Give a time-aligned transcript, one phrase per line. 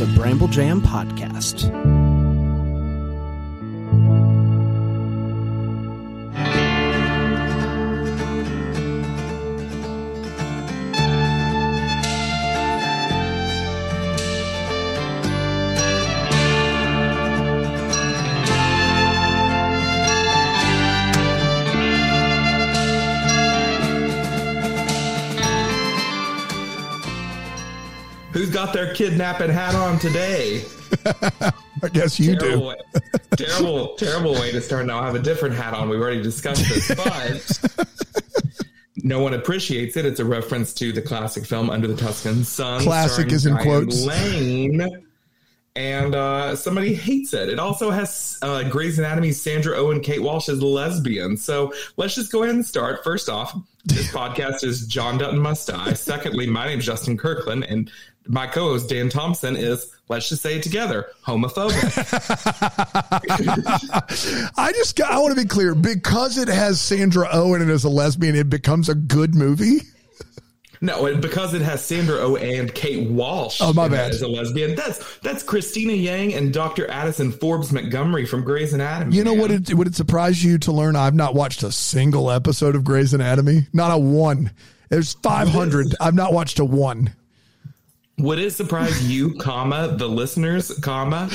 [0.00, 2.07] is a Bramble Jam podcast.
[28.64, 30.64] Got their kidnapping hat on today?
[31.80, 33.36] I guess you terrible, do.
[33.36, 34.84] terrible, terrible way to start.
[34.86, 35.88] Now I have a different hat on.
[35.88, 37.86] We've already discussed this, but
[38.96, 40.04] no one appreciates it.
[40.04, 42.82] It's a reference to the classic film Under the Tuscan Sun.
[42.82, 44.04] Classic is in quotes.
[44.04, 45.04] Lane.
[45.76, 47.48] And uh, somebody hates it.
[47.48, 51.44] It also has uh, Grey's Anatomy's Sandra Oh and Kate Walsh as lesbians.
[51.44, 53.04] So let's just go ahead and start.
[53.04, 55.92] First off, this podcast is John Dutton Must Die.
[55.92, 57.92] Secondly, my name's Justin Kirkland, and
[58.28, 61.74] my co-host Dan Thompson is, let's just say it together, homophobic.
[64.56, 67.84] I just got, I want to be clear because it has Sandra Owen and as
[67.84, 69.80] a lesbian, it becomes a good movie.
[70.80, 73.60] no, because it has Sandra Oh and Kate Walsh.
[73.62, 74.12] Oh, my bad.
[74.12, 76.88] As a lesbian, that's that's Cristina Yang and Dr.
[76.90, 79.16] Addison Forbes Montgomery from Grey's Anatomy.
[79.16, 79.50] You know what?
[79.50, 83.14] It would it surprise you to learn I've not watched a single episode of Grey's
[83.14, 84.52] Anatomy, not a one.
[84.88, 85.96] There's 500.
[86.00, 87.14] I've not watched a one.
[88.18, 91.30] Would it surprise you, comma, the listeners, comma,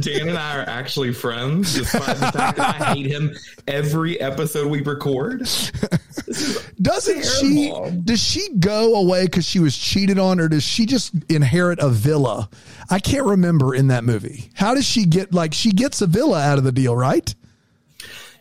[0.00, 3.32] Dan and I are actually friends, despite the fact that I hate him
[3.68, 5.40] every episode we record?
[6.82, 7.90] Doesn't Terrible.
[7.90, 7.96] she?
[8.04, 11.88] Does she go away because she was cheated on, or does she just inherit a
[11.88, 12.48] villa?
[12.90, 14.50] I can't remember in that movie.
[14.54, 15.32] How does she get?
[15.32, 17.32] Like she gets a villa out of the deal, right?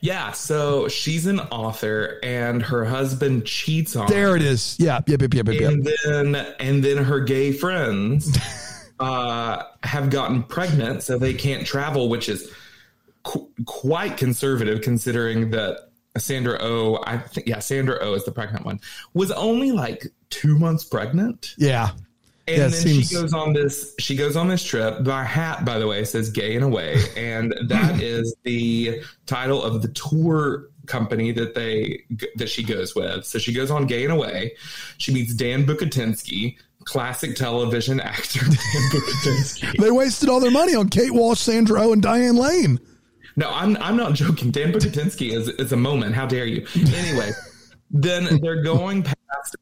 [0.01, 4.13] Yeah, so she's an author and her husband cheats on her.
[4.13, 4.77] There it is.
[4.79, 5.01] Yeah.
[5.07, 5.21] Yep.
[5.21, 5.33] Yep.
[5.33, 5.47] Yep.
[5.47, 5.61] Yep.
[5.61, 5.71] yep.
[5.71, 8.37] and then and then her gay friends
[8.99, 12.51] uh, have gotten pregnant, so they can't travel, which is
[13.23, 18.65] qu- quite conservative considering that Sandra O, I think, yeah, Sandra O is the pregnant
[18.65, 18.79] one,
[19.13, 21.55] was only like two months pregnant.
[21.57, 21.91] Yeah.
[22.49, 23.93] And Yeah, then seems- she goes on this.
[23.99, 25.01] She goes on this trip.
[25.01, 29.61] My hat, by the way, says "Gay in a Way," and that is the title
[29.63, 32.03] of the tour company that they
[32.35, 33.25] that she goes with.
[33.25, 34.53] So she goes on "Gay in a Way."
[34.97, 36.55] She meets Dan Bucatinsky,
[36.85, 39.77] classic television actor Dan Bucatinsky.
[39.79, 42.79] They wasted all their money on Kate Walsh, Sandra Oh, and Diane Lane.
[43.35, 44.51] No, I'm I'm not joking.
[44.51, 46.15] Dan Bucatinsky is is a moment.
[46.15, 46.65] How dare you?
[46.75, 47.29] Anyway,
[47.91, 49.17] then they're going past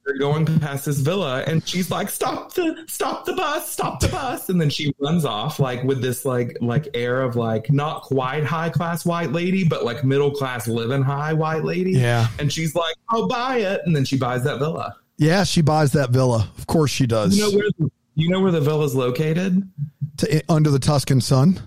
[0.06, 4.08] they're going past this villa, and she's like, "Stop the stop the bus, stop the
[4.08, 8.02] bus!" And then she runs off like with this like like air of like not
[8.04, 11.92] quite high class white lady, but like middle class living high white lady.
[11.92, 12.28] Yeah.
[12.40, 14.96] and she's like, "I'll buy it," and then she buys that villa.
[15.18, 16.50] Yeah, she buys that villa.
[16.58, 17.38] Of course she does.
[17.38, 19.70] You know where you know where the villa's located?
[20.18, 21.60] To- under the Tuscan sun.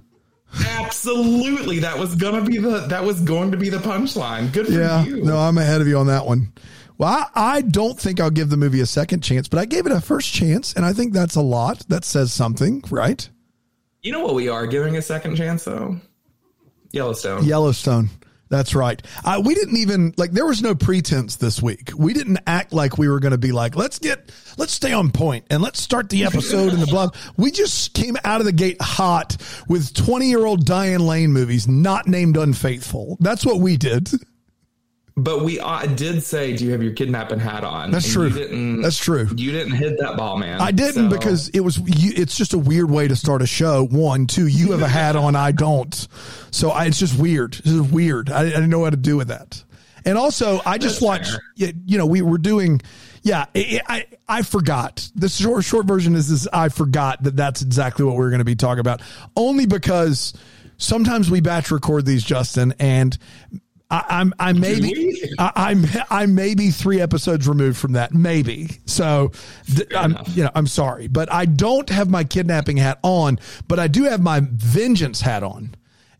[0.67, 4.53] Absolutely, that was gonna be the that was going to be the punchline.
[4.53, 5.05] Good for Yeah.
[5.05, 5.23] you.
[5.23, 6.53] No, I'm ahead of you on that one.
[6.99, 9.87] Well, I, I don't think I'll give the movie a second chance, but I gave
[9.87, 11.85] it a first chance, and I think that's a lot.
[11.89, 13.27] That says something, right?
[14.03, 15.99] You know what we are giving a second chance though?
[16.93, 17.45] Yellowstone.
[17.45, 18.11] Yellowstone.
[18.51, 19.01] That's right.
[19.25, 21.93] I, we didn't even like there was no pretense this week.
[21.97, 25.13] We didn't act like we were going to be like, let's get, let's stay on
[25.13, 27.15] point and let's start the episode and the blog.
[27.37, 29.37] We just came out of the gate hot
[29.69, 33.17] with 20 year old Diane Lane movies, not named Unfaithful.
[33.21, 34.11] That's what we did.
[35.23, 38.29] But we uh, did say, "Do you have your kidnapping hat on?" That's And true.
[38.29, 39.29] You didn't, That's true.
[39.37, 40.61] You didn't hit that ball, man.
[40.61, 43.47] I didn't So- because it was, you, it's just a weird way to start a
[43.47, 43.87] show.
[43.87, 45.95] One, two, you have a hat on, I don't.
[46.51, 47.55] So I, it's just weird.
[47.55, 48.31] This is weird.
[48.31, 49.63] I, I didn't know how to do with that.
[50.05, 51.73] And also, I just That's watched, fair.
[51.85, 52.81] you, know, we were doing,
[53.23, 55.07] yeah, I, I, I forgot.
[55.15, 58.39] The short, short version is this I forgot that that's exactly what we are going
[58.39, 59.03] to be talking about.
[59.37, 60.33] Only because
[60.79, 63.19] sometimes we batch record these, Justin, and
[63.91, 65.35] I, I'm I maybe we?
[65.39, 68.69] I, I'm I'm maybe three episodes removed from that, maybe.
[68.87, 69.33] So
[69.67, 70.37] th- I'm enough.
[70.37, 74.05] you know I'm sorry, but I don't have my kidnapping hat on, but I do
[74.05, 75.75] have my vengeance hat on,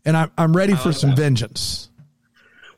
[0.05, 1.17] and I'm I'm ready for some that.
[1.17, 1.89] vengeance.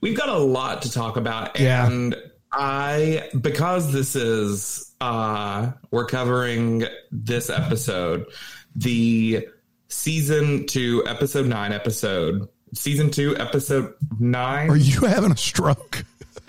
[0.02, 1.88] We've got a lot to talk about, Yeah.
[1.88, 2.16] and
[2.52, 8.28] I because this is uh we're covering this episode,
[8.76, 9.48] the
[9.88, 12.48] season two, episode nine episode.
[12.74, 14.70] Season two, episode nine.
[14.70, 16.04] Are you having a stroke?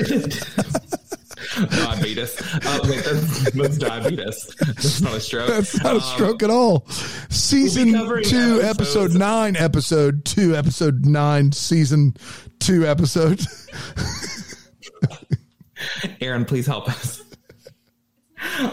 [1.70, 2.40] diabetes.
[2.64, 4.54] Uh, wait, that's, that's diabetes.
[4.58, 5.48] That's not a stroke.
[5.48, 6.86] That's not a Um, stroke at all.
[7.28, 12.16] Season covering two, episodes- episode nine, episode two, episode nine, season
[12.58, 13.40] two, episode.
[16.20, 17.22] Aaron, please help us.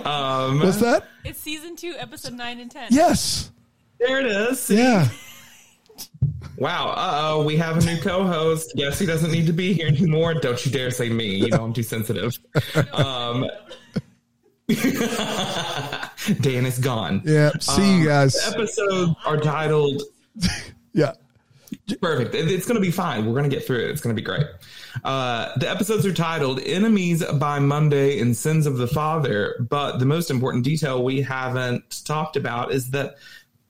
[0.06, 1.08] Um, What's that?
[1.26, 2.88] It's season two, episode nine and ten.
[2.92, 3.52] Yes.
[4.00, 4.60] There it is.
[4.62, 4.78] See?
[4.78, 5.10] Yeah.
[6.62, 6.90] Wow.
[6.90, 7.44] Uh oh.
[7.44, 8.74] We have a new co host.
[8.76, 10.36] Yes, he doesn't need to be here anymore.
[10.36, 11.26] Don't you dare say me.
[11.38, 12.38] You know, I'm too sensitive.
[12.94, 13.50] Um,
[16.42, 17.24] Dan is gone.
[17.26, 17.50] Yeah.
[17.60, 18.38] See you guys.
[18.48, 20.04] Episodes are titled
[20.94, 21.14] Yeah.
[22.00, 22.36] Perfect.
[22.36, 23.26] It's going to be fine.
[23.26, 23.90] We're going to get through it.
[23.90, 24.46] It's going to be great.
[25.04, 29.66] Uh, the episodes are titled Enemies by Monday and Sins of the Father.
[29.68, 33.16] But the most important detail we haven't talked about is that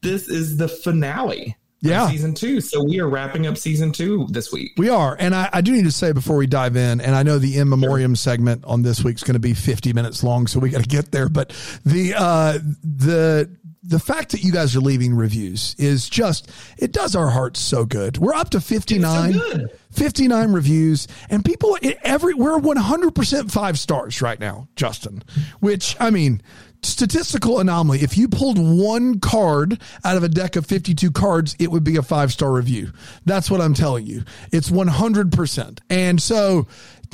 [0.02, 2.10] this is the finale Yeah.
[2.10, 2.62] season two.
[2.62, 4.74] So we are wrapping up season two this week.
[4.78, 5.16] We are.
[5.20, 7.58] And I, I do need to say before we dive in, and I know the
[7.58, 10.84] in memoriam segment on this week's going to be 50 minutes long, so we got
[10.84, 11.28] to get there.
[11.28, 11.50] But
[11.84, 13.50] the, uh, the,
[13.84, 17.84] the fact that you guys are leaving reviews is just, it does our hearts so
[17.84, 18.20] good.
[18.20, 19.72] We're up to 59, good.
[19.92, 25.24] 59 reviews and people every, we're 100% five stars right now, Justin,
[25.62, 26.44] which I mean,
[26.84, 28.00] statistical anomaly.
[28.00, 31.98] If you pulled one card out of a deck of 52 cards, it would be
[31.98, 32.92] a five star review.
[33.26, 34.24] That's what I'm telling you.
[34.52, 35.80] It's 100%.
[35.90, 36.68] And so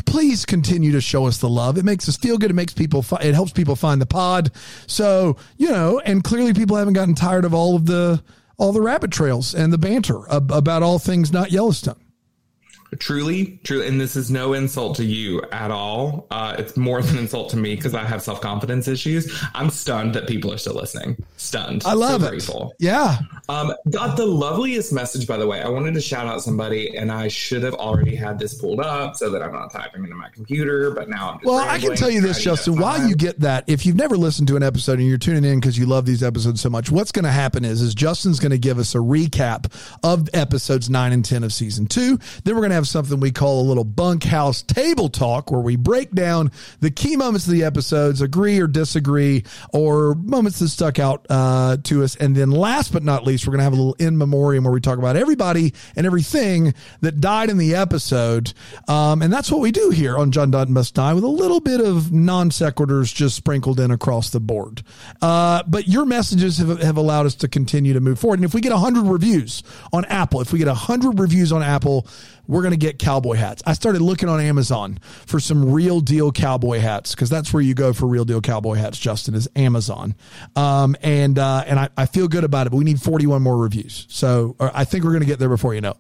[0.06, 1.78] please continue to show us the love.
[1.78, 2.52] It makes us feel good.
[2.52, 4.52] It makes people, fi- it helps people find the pod.
[4.86, 8.24] So, you know, and clearly people haven't gotten tired of all of the,
[8.58, 12.00] all the rabbit trails and the banter ab- about all things not Yellowstone.
[13.00, 16.26] Truly, truly, and this is no insult to you at all.
[16.32, 19.44] Uh, it's more than insult to me because I have self confidence issues.
[19.54, 21.18] I'm stunned that people are still listening.
[21.36, 21.84] Stunned.
[21.86, 22.30] I love so it.
[22.30, 22.76] Grateful.
[22.80, 23.18] Yeah.
[23.50, 25.62] Um, got the loveliest message, by the way.
[25.62, 29.18] I wanted to shout out somebody, and I should have already had this pulled up
[29.18, 30.92] so that I'm not typing into my computer.
[30.92, 32.80] But now I'm just Well, I can tell you this, Justin.
[32.80, 35.60] While you get that, if you've never listened to an episode and you're tuning in
[35.60, 38.52] because you love these episodes so much, what's going to happen is, is Justin's going
[38.52, 39.72] to give us a recap
[40.04, 42.18] of episodes nine and 10 of season two.
[42.46, 45.76] Then we're going to have something we call a little bunkhouse table talk where we
[45.76, 49.44] break down the key moments of the episodes, agree or disagree,
[49.74, 52.16] or moments that stuck out uh, to us.
[52.16, 54.74] And then last but not least, we're going to have a little in memoriam where
[54.74, 58.54] we talk about everybody and everything that died in the episode.
[58.88, 61.60] Um, and that's what we do here on John Dutton Must Die with a little
[61.60, 64.84] bit of non sequiturs just sprinkled in across the board.
[65.20, 68.38] Uh, but your messages have, have allowed us to continue to move forward.
[68.38, 72.06] And if we get 100 reviews on Apple, if we get 100 reviews on Apple,
[72.48, 73.62] we're going to get cowboy hats.
[73.66, 77.74] I started looking on Amazon for some real deal cowboy hats because that's where you
[77.74, 80.16] go for real deal cowboy hats, Justin, is Amazon.
[80.56, 83.58] Um, and uh, and I, I feel good about it, but we need 41 more
[83.58, 84.06] reviews.
[84.10, 85.96] So uh, I think we're going to get there before you know.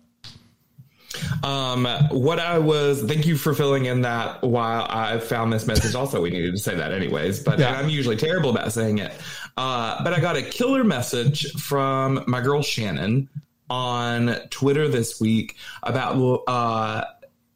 [1.44, 5.96] Um, what I was, thank you for filling in that while I found this message.
[5.96, 7.72] Also, we needed to say that anyways, but Yeah.
[7.80, 9.14] I'm usually terrible about saying it.
[9.56, 13.30] Uh, but I got a killer message from my girl Shannon
[13.70, 17.04] on Twitter this week about uh,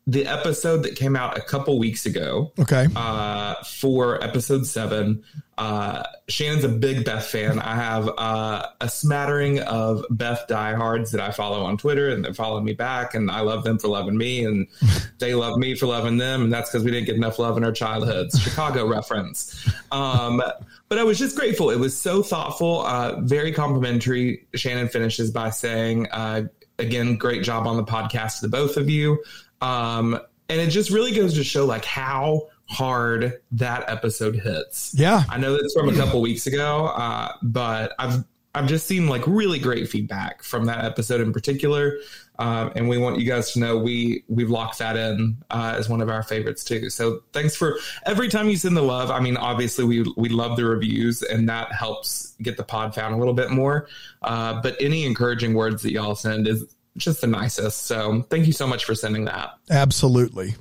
[0.07, 2.87] the episode that came out a couple weeks ago Okay.
[2.95, 5.23] uh, for episode seven.
[5.61, 7.59] Uh, Shannon's a big Beth fan.
[7.59, 12.33] I have uh, a smattering of Beth diehards that I follow on Twitter, and they
[12.33, 14.65] follow me back, and I love them for loving me, and
[15.19, 17.63] they love me for loving them, and that's because we didn't get enough love in
[17.63, 18.39] our childhoods.
[18.41, 19.69] Chicago reference.
[19.91, 20.41] Um,
[20.89, 21.69] but I was just grateful.
[21.69, 24.47] It was so thoughtful, uh, very complimentary.
[24.55, 26.47] Shannon finishes by saying, uh,
[26.79, 29.23] again, great job on the podcast to the both of you.
[29.61, 30.19] Um,
[30.49, 34.93] and it just really goes to show like how hard that episode hits.
[34.95, 35.23] Yeah.
[35.29, 38.23] I know that's from a couple weeks ago, uh, but I've
[38.55, 41.97] I've just seen like really great feedback from that episode in particular,
[42.39, 45.87] um, and we want you guys to know we we've locked that in uh, as
[45.87, 46.89] one of our favorites too.
[46.89, 49.09] So thanks for every time you send the love.
[49.09, 53.13] I mean, obviously we we love the reviews, and that helps get the pod found
[53.13, 53.87] a little bit more.
[54.21, 56.65] Uh, but any encouraging words that y'all send is
[56.97, 57.83] just the nicest.
[57.83, 59.51] So thank you so much for sending that.
[59.69, 60.55] Absolutely.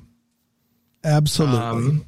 [1.04, 1.58] Absolutely.
[1.58, 2.06] Um,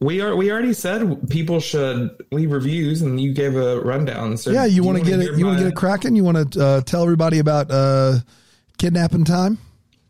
[0.00, 0.36] we are.
[0.36, 4.36] We already said people should leave reviews, and you gave a rundown.
[4.36, 5.38] So yeah, you want to get it?
[5.38, 6.14] You want to get it cracking?
[6.14, 8.18] You want to uh, tell everybody about uh,
[8.78, 9.58] kidnapping time?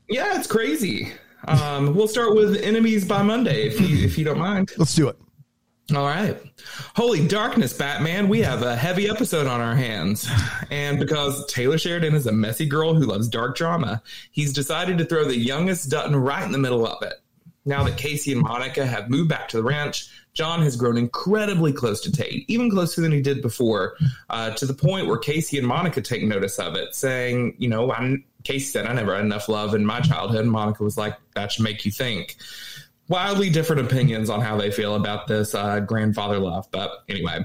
[0.08, 1.12] Yeah, it's crazy.
[1.46, 4.72] Um, we'll start with enemies by Monday, if you if you don't mind.
[4.76, 5.18] Let's do it.
[5.92, 6.40] All right.
[6.96, 8.28] Holy darkness, Batman.
[8.30, 10.26] We have a heavy episode on our hands.
[10.70, 15.04] And because Taylor Sheridan is a messy girl who loves dark drama, he's decided to
[15.04, 17.20] throw the youngest Dutton right in the middle of it.
[17.66, 21.72] Now that Casey and Monica have moved back to the ranch, John has grown incredibly
[21.72, 23.96] close to Tate, even closer than he did before,
[24.30, 27.92] uh, to the point where Casey and Monica take notice of it, saying, you know,
[27.92, 30.40] I'm, Casey said, I never had enough love in my childhood.
[30.40, 32.36] And Monica was like, that should make you think
[33.08, 36.66] wildly different opinions on how they feel about this uh, grandfather love.
[36.70, 37.44] But anyway,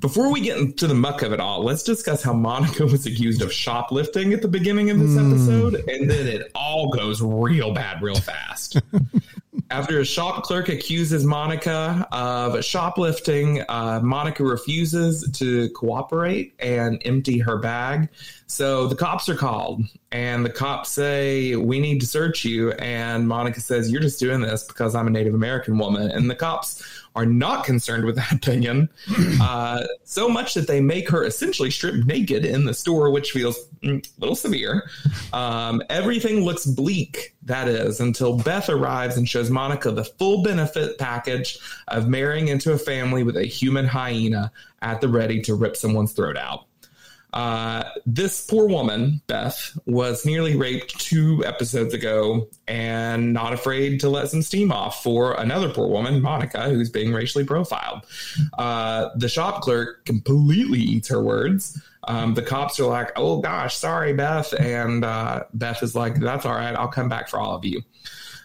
[0.00, 3.42] before we get into the muck of it all, let's discuss how Monica was accused
[3.42, 8.02] of shoplifting at the beginning of this episode, and then it all goes real bad
[8.02, 8.80] real fast.
[9.68, 17.38] After a shop clerk accuses Monica of shoplifting, uh, Monica refuses to cooperate and empty
[17.38, 18.08] her bag.
[18.46, 19.82] So the cops are called,
[20.12, 22.72] and the cops say, We need to search you.
[22.72, 26.12] And Monica says, You're just doing this because I'm a Native American woman.
[26.12, 26.84] And the cops
[27.16, 28.88] are not concerned with that opinion,
[29.40, 33.58] uh, so much that they make her essentially strip naked in the store, which feels
[33.82, 34.88] mm, a little severe.
[35.32, 40.98] Um, everything looks bleak, that is, until Beth arrives and shows Monica the full benefit
[40.98, 41.58] package
[41.88, 46.12] of marrying into a family with a human hyena at the ready to rip someone's
[46.12, 46.66] throat out.
[47.32, 54.08] Uh, this poor woman, Beth, was nearly raped two episodes ago and not afraid to
[54.08, 58.06] let some steam off for another poor woman, Monica, who's being racially profiled.
[58.58, 61.80] Uh, the shop clerk completely eats her words.
[62.08, 64.52] Um, the cops are like, oh gosh, sorry, Beth.
[64.58, 66.74] And uh, Beth is like, that's all right.
[66.74, 67.82] I'll come back for all of you.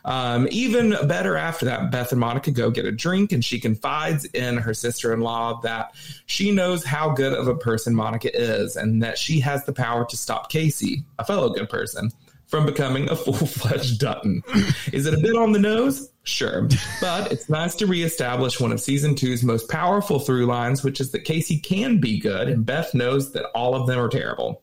[0.03, 4.25] Um, even better after that, Beth and Monica go get a drink, and she confides
[4.25, 5.93] in her sister in law that
[6.25, 10.05] she knows how good of a person Monica is and that she has the power
[10.05, 12.11] to stop Casey, a fellow good person,
[12.47, 14.43] from becoming a full fledged Dutton.
[14.91, 16.11] is it a bit on the nose?
[16.23, 16.67] Sure.
[16.99, 21.11] But it's nice to reestablish one of season two's most powerful through lines, which is
[21.11, 24.61] that Casey can be good, and Beth knows that all of them are terrible.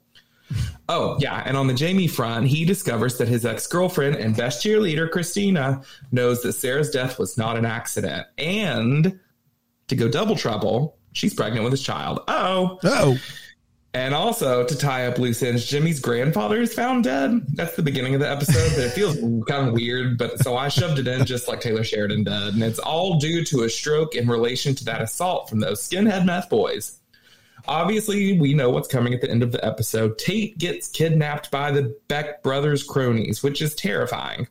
[0.88, 1.42] Oh, yeah.
[1.45, 5.83] And on the Jamie front, he discovers that his ex girlfriend and best cheerleader, Christina,
[6.11, 8.26] knows that Sarah's death was not an accident.
[8.38, 9.21] And
[9.88, 12.21] to go double trouble, she's pregnant with his child.
[12.28, 12.78] Oh.
[12.85, 13.18] Oh.
[13.95, 17.40] And also to tie up loose ends, Jimmy's grandfather is found dead.
[17.54, 19.16] That's the beginning of the episode, but it feels
[19.49, 20.16] kind of weird.
[20.18, 22.54] But so I shoved it in just like Taylor Sheridan did.
[22.54, 26.25] And it's all due to a stroke in relation to that assault from those skinhead
[26.25, 26.99] meth boys.
[27.68, 30.18] Obviously, we know what's coming at the end of the episode.
[30.18, 34.48] Tate gets kidnapped by the Beck brothers' cronies, which is terrifying.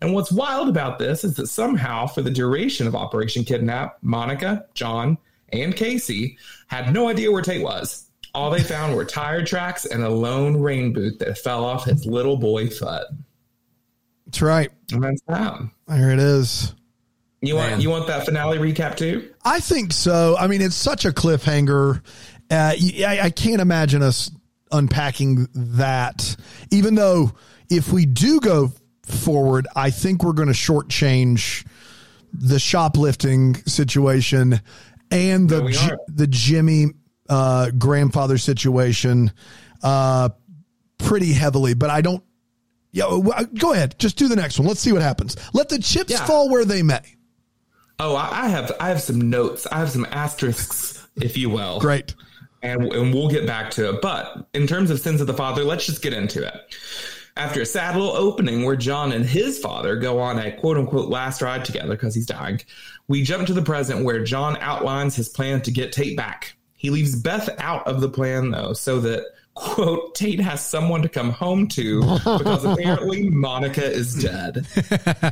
[0.00, 4.64] And what's wild about this is that somehow, for the duration of Operation Kidnap, Monica,
[4.74, 5.18] John,
[5.52, 8.08] and Casey had no idea where Tate was.
[8.32, 12.06] All they found were tire tracks and a lone rain boot that fell off his
[12.06, 13.06] little boy foot.
[14.26, 14.70] That's right.
[14.92, 15.60] And that's that.
[15.88, 16.72] There it is.
[17.42, 17.80] You want Man.
[17.80, 19.32] you want that finale recap too?
[19.44, 20.36] I think so.
[20.38, 22.02] I mean, it's such a cliffhanger,
[22.50, 22.74] uh,
[23.06, 24.30] I, I can't imagine us
[24.72, 26.36] unpacking that.
[26.70, 27.32] Even though
[27.68, 31.66] if we do go forward, I think we're going to shortchange
[32.32, 34.60] the shoplifting situation
[35.10, 36.86] and the the Jimmy
[37.28, 39.32] uh, grandfather situation
[39.82, 40.30] uh,
[40.98, 41.74] pretty heavily.
[41.74, 42.22] But I don't.
[42.92, 43.20] Yeah,
[43.56, 43.96] go ahead.
[44.00, 44.66] Just do the next one.
[44.66, 45.36] Let's see what happens.
[45.54, 46.24] Let the chips yeah.
[46.24, 47.00] fall where they may.
[48.00, 49.66] Oh, I have I have some notes.
[49.70, 51.78] I have some asterisks, if you will.
[51.78, 52.14] Great
[52.62, 54.02] and, and we'll get back to it.
[54.02, 56.54] But in terms of sins of the father, let's just get into it.
[57.36, 61.08] After a sad little opening where John and his father go on a quote unquote
[61.08, 62.60] last ride together because he's dying,
[63.08, 66.54] we jump to the present where John outlines his plan to get Tate back.
[66.76, 69.24] He leaves Beth out of the plan though, so that
[69.54, 74.66] quote Tate has someone to come home to because apparently Monica is dead.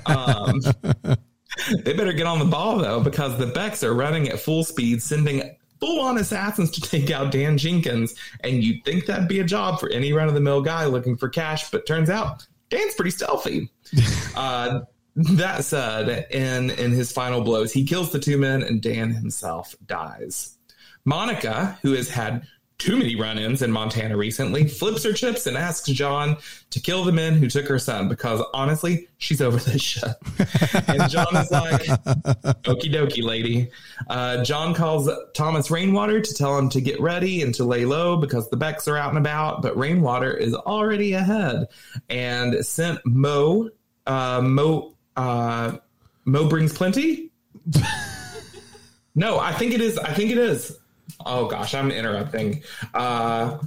[0.07, 0.61] Um,
[1.85, 5.03] they better get on the ball though because the Becks are running at full speed,
[5.03, 8.15] sending full on assassins to take out Dan Jenkins.
[8.41, 11.17] And you'd think that'd be a job for any run of the mill guy looking
[11.17, 13.71] for cash, but turns out Dan's pretty stealthy.
[14.37, 14.81] uh,
[15.17, 19.75] that said, in in his final blows, he kills the two men, and Dan himself
[19.85, 20.57] dies.
[21.05, 22.47] Monica, who has had
[22.79, 26.37] too many run ins in Montana recently, flips her chips and asks John
[26.71, 30.05] to kill the men who took her son because honestly, she's over this shit.
[30.89, 31.83] and John is like,
[32.63, 33.71] okie dokie, lady.
[34.09, 38.17] Uh, John calls Thomas Rainwater to tell him to get ready and to lay low
[38.17, 41.67] because the Becks are out and about, but Rainwater is already ahead
[42.09, 43.71] and sent Mo,
[44.07, 45.79] uh, Mo, uh,
[46.25, 47.33] Mo brings plenty.
[49.17, 49.99] no, I think it is.
[49.99, 50.79] I think it is
[51.25, 52.63] oh gosh, I'm interrupting.
[52.95, 53.59] Uh,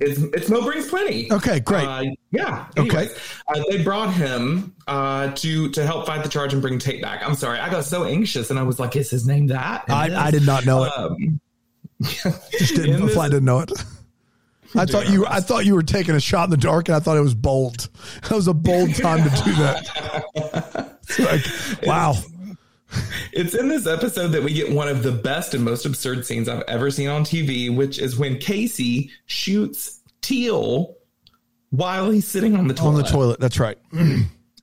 [0.00, 1.30] it's it's Mo brings plenty.
[1.32, 1.86] Okay, great.
[1.86, 2.66] Uh, yeah.
[2.76, 3.20] Anyways, okay.
[3.48, 7.22] Uh, they brought him uh, to to help fight the charge and bring Tate back.
[7.26, 10.26] I'm sorry, I got so anxious and I was like, "Is his name that?" I,
[10.28, 10.92] I did not know it.
[10.96, 11.40] Um,
[12.02, 13.00] Just didn't.
[13.06, 13.72] This, I didn't know it.
[14.74, 15.26] I thought you.
[15.26, 17.34] I thought you were taking a shot in the dark, and I thought it was
[17.34, 17.88] bold.
[18.22, 20.98] That was a bold time to do that.
[21.02, 22.12] It's like, wow.
[22.12, 22.29] It's
[23.32, 26.64] in this episode that we get one of the best and most absurd scenes I've
[26.68, 30.96] ever seen on TV, which is when Casey shoots Teal
[31.70, 32.88] while he's sitting on the toilet.
[32.88, 33.78] On the toilet, that's right.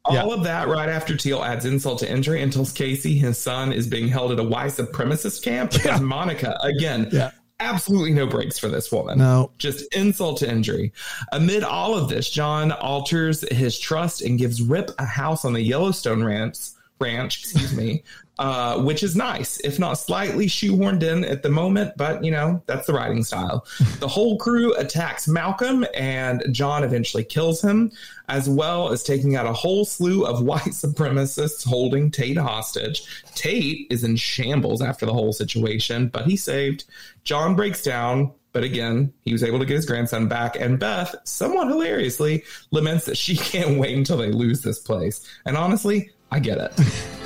[0.06, 0.24] All yeah.
[0.24, 3.88] of that right after Teal adds insult to injury and tells Casey his son is
[3.88, 6.06] being held at a white supremacist camp because yeah.
[6.06, 7.32] Monica, again, yeah.
[7.60, 9.18] absolutely no breaks for this woman.
[9.18, 9.52] No.
[9.58, 10.94] Just insult to injury.
[11.34, 15.62] Amid all of this, John alters his trust and gives Rip a house on the
[15.62, 16.58] Yellowstone ranch
[17.00, 18.04] Ranch, excuse me,
[18.40, 22.62] uh, which is nice, if not slightly shoehorned in at the moment, but you know,
[22.66, 23.66] that's the writing style.
[24.00, 27.92] the whole crew attacks Malcolm, and John eventually kills him,
[28.30, 33.04] as well as taking out a whole slew of white supremacists holding Tate hostage.
[33.36, 36.86] Tate is in shambles after the whole situation, but he's saved.
[37.24, 40.60] John breaks down, but again, he was able to get his grandson back.
[40.60, 45.28] And Beth, somewhat hilariously, laments that she can't wait until they lose this place.
[45.46, 46.72] And honestly, I get it.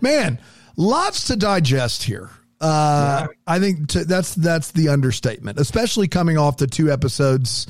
[0.00, 0.38] Man,
[0.76, 2.30] lots to digest here.
[2.60, 7.66] Uh, I think to, that's that's the understatement, especially coming off the two episodes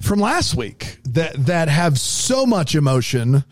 [0.00, 3.44] from last week that that have so much emotion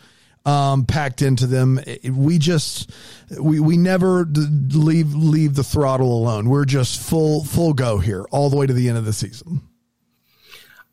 [0.44, 1.80] um, packed into them.
[2.08, 2.90] We just
[3.40, 6.49] we we never leave leave the throttle alone.
[6.49, 9.62] We're just full full go here all the way to the end of the season.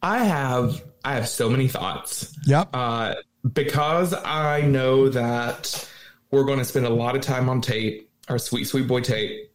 [0.02, 2.36] I have I have so many thoughts.
[2.46, 2.70] Yep.
[2.74, 3.16] Uh,
[3.54, 5.90] because I know that
[6.32, 9.50] we're going to spend a lot of time on Tate, our sweet sweet boy Tate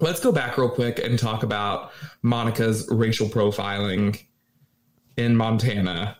[0.00, 1.92] let's go back real quick and talk about
[2.22, 4.22] Monica's racial profiling
[5.16, 6.18] in Montana.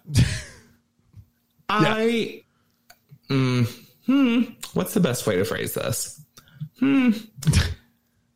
[1.68, 2.43] I,
[3.28, 4.42] mm, hmm,
[4.74, 6.20] what's the best way to phrase this?
[6.78, 7.10] Hmm,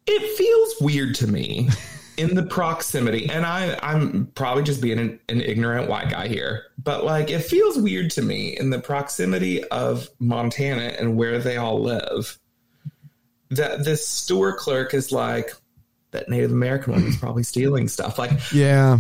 [0.07, 1.69] it feels weird to me
[2.17, 6.65] in the proximity, and I, I'm probably just being an, an ignorant white guy here,
[6.83, 11.57] but like it feels weird to me in the proximity of Montana and where they
[11.57, 12.39] all live
[13.51, 15.53] that this store clerk is like,
[16.11, 18.19] that Native American woman is probably stealing stuff.
[18.19, 18.99] Like, yeah.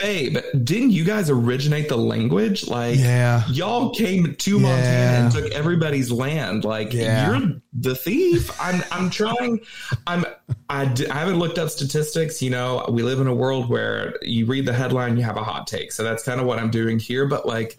[0.00, 2.66] Babe, didn't you guys originate the language?
[2.66, 3.44] Like, yeah.
[3.48, 5.24] y'all came to Montana yeah.
[5.24, 6.64] and took everybody's land.
[6.64, 7.38] Like, yeah.
[7.38, 8.50] you're the thief.
[8.60, 9.60] I'm, I'm trying.
[10.06, 10.24] I'm,
[10.70, 12.40] I, d- I haven't looked up statistics.
[12.40, 15.44] You know, we live in a world where you read the headline, you have a
[15.44, 15.92] hot take.
[15.92, 17.26] So that's kind of what I'm doing here.
[17.26, 17.78] But like,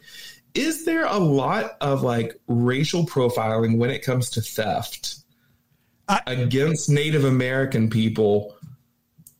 [0.54, 5.16] is there a lot of like racial profiling when it comes to theft?
[6.08, 8.56] I, against Native American people.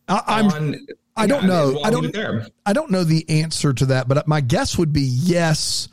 [0.08, 0.74] I, I'm.
[1.22, 1.82] I don't know.
[1.84, 2.52] I don't.
[2.66, 5.88] I don't know the answer to that, but my guess would be yes,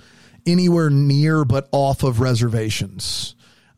[0.46, 3.34] anywhere near but off of reservations,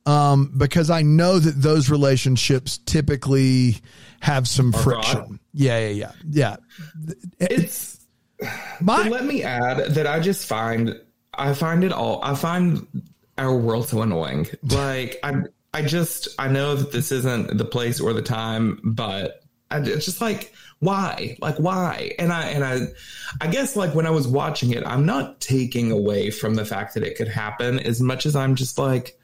[0.07, 3.77] um, because I know that those relationships typically
[4.21, 5.41] have some friction.
[5.53, 6.57] Yeah, yeah, yeah, yeah.
[7.39, 7.99] It's.
[8.81, 10.99] My, let me add that I just find
[11.35, 12.21] I find it all.
[12.23, 12.87] I find
[13.39, 14.47] our world so annoying.
[14.63, 19.43] Like I'm I just I know that this isn't the place or the time, but
[19.71, 22.13] I, it's just like why, like why?
[22.19, 22.87] And I and I,
[23.41, 26.95] I guess like when I was watching it, I'm not taking away from the fact
[26.95, 29.19] that it could happen as much as I'm just like,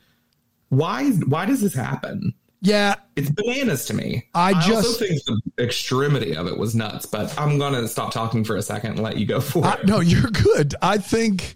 [0.68, 1.10] why?
[1.10, 2.34] Why does this happen?
[2.60, 4.28] Yeah, it's bananas to me.
[4.34, 7.06] I, I just also think the extremity of it was nuts.
[7.06, 9.86] But I'm gonna stop talking for a second and let you go for it.
[9.86, 10.74] no, you're good.
[10.82, 11.54] I think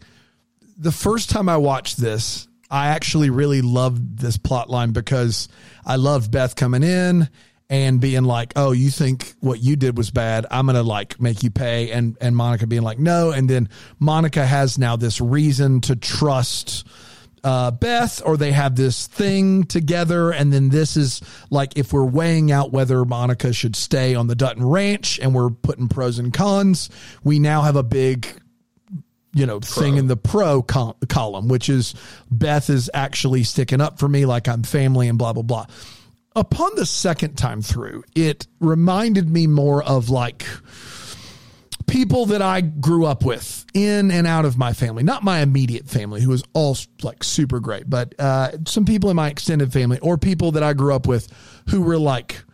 [0.79, 5.49] the first time I watched this, I actually really loved this plot line because
[5.85, 7.29] I loved Beth coming in
[7.71, 10.45] and being like, "Oh, you think what you did was bad?
[10.51, 14.45] I'm gonna like make you pay," and and Monica being like, "No," and then Monica
[14.45, 16.85] has now this reason to trust
[17.43, 22.05] uh, Beth, or they have this thing together, and then this is like if we're
[22.05, 26.33] weighing out whether Monica should stay on the Dutton Ranch, and we're putting pros and
[26.33, 26.91] cons,
[27.25, 28.27] we now have a big
[29.33, 29.83] you know pro.
[29.83, 31.95] thing in the pro col- column, which is
[32.31, 35.67] Beth is actually sticking up for me like I'm family and blah blah blah.
[36.37, 40.47] Upon the second time through, it reminded me more of like
[41.89, 45.89] people that I grew up with in and out of my family, not my immediate
[45.89, 49.99] family, who was all like super great, but uh, some people in my extended family
[49.99, 51.29] or people that I grew up with
[51.69, 52.45] who were like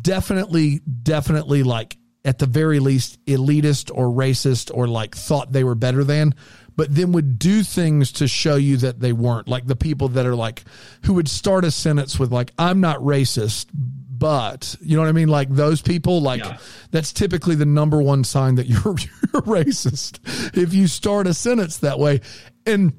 [0.00, 5.74] definitely, definitely like at the very least elitist or racist or like thought they were
[5.74, 6.34] better than
[6.76, 10.26] but then would do things to show you that they weren't like the people that
[10.26, 10.64] are like
[11.04, 15.12] who would start a sentence with like i'm not racist but you know what i
[15.12, 16.58] mean like those people like yeah.
[16.90, 20.18] that's typically the number one sign that you're, you're racist
[20.56, 22.20] if you start a sentence that way
[22.66, 22.92] and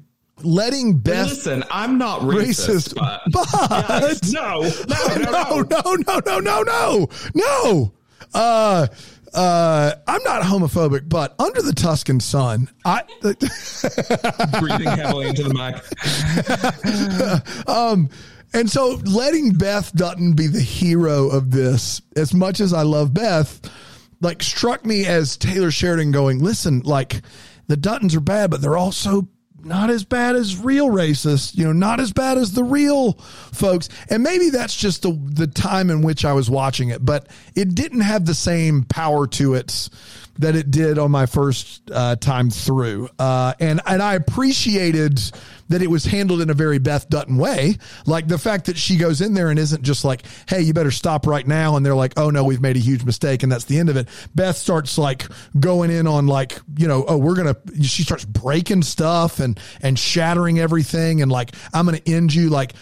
[0.44, 1.64] letting Beth listen.
[1.70, 3.48] I'm not racist, racist but, but
[4.00, 4.60] yes, no,
[5.18, 7.92] no, no, no, no, no, no, no, no.
[8.34, 8.86] Uh,
[9.34, 13.02] uh, I'm not homophobic, but under the Tuscan sun, I
[14.60, 15.76] breathing heavily into the mic.
[17.68, 18.10] um,
[18.54, 23.14] and so letting Beth Dutton be the hero of this, as much as I love
[23.14, 23.60] Beth,
[24.20, 27.22] like struck me as Taylor Sheridan going, listen, like
[27.68, 29.28] the Duttons are bad, but they're also
[29.64, 33.14] not as bad as real racists, you know, not as bad as the real
[33.52, 33.88] folks.
[34.08, 37.74] And maybe that's just the the time in which I was watching it, but it
[37.74, 39.88] didn't have the same power to it
[40.38, 43.08] that it did on my first uh, time through.
[43.18, 45.20] Uh, and and I appreciated
[45.72, 48.96] that it was handled in a very Beth Dutton way, like the fact that she
[48.96, 51.94] goes in there and isn't just like, "Hey, you better stop right now," and they're
[51.94, 54.08] like, "Oh no, we've made a huge mistake," and that's the end of it.
[54.34, 55.26] Beth starts like
[55.58, 57.56] going in on like, you know, oh, we're gonna.
[57.82, 62.74] She starts breaking stuff and and shattering everything, and like, I'm gonna end you like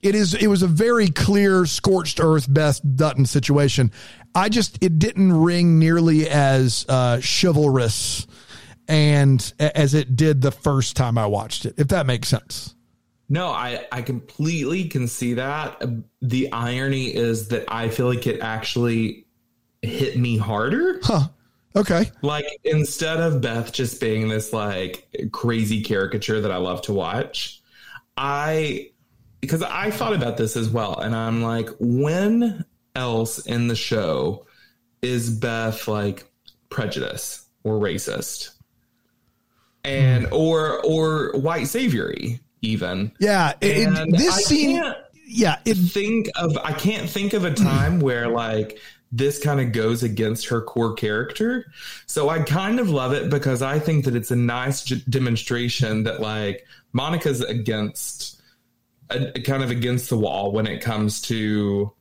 [0.00, 3.90] it is it was a very clear scorched earth Beth Dutton situation
[4.34, 8.26] i just it didn't ring nearly as uh, chivalrous
[8.88, 12.74] and as it did the first time i watched it if that makes sense.
[13.28, 15.82] No i i completely can see that.
[16.22, 19.26] The irony is that i feel like it actually
[19.82, 21.00] hit me harder.
[21.02, 21.28] Huh.
[21.76, 22.10] Okay.
[22.22, 27.62] Like instead of beth just being this like crazy caricature that i love to watch
[28.16, 28.90] i
[29.40, 34.46] because I thought about this as well, and I'm like, when else in the show
[35.02, 36.24] is Beth like
[36.70, 38.50] prejudice or racist,
[39.84, 40.32] and mm.
[40.32, 43.12] or or white saviory even?
[43.18, 44.94] Yeah, it, it, this I scene.
[45.30, 48.78] Yeah, it, think of I can't think of a time where like
[49.12, 51.70] this kind of goes against her core character.
[52.06, 56.04] So I kind of love it because I think that it's a nice j- demonstration
[56.04, 58.40] that like Monica's against
[59.10, 61.92] a, kind of against the wall when it comes to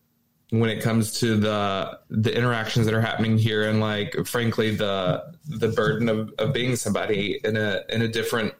[0.50, 5.24] when it comes to the the interactions that are happening here and like frankly the
[5.46, 8.54] the burden of, of being somebody in a in a different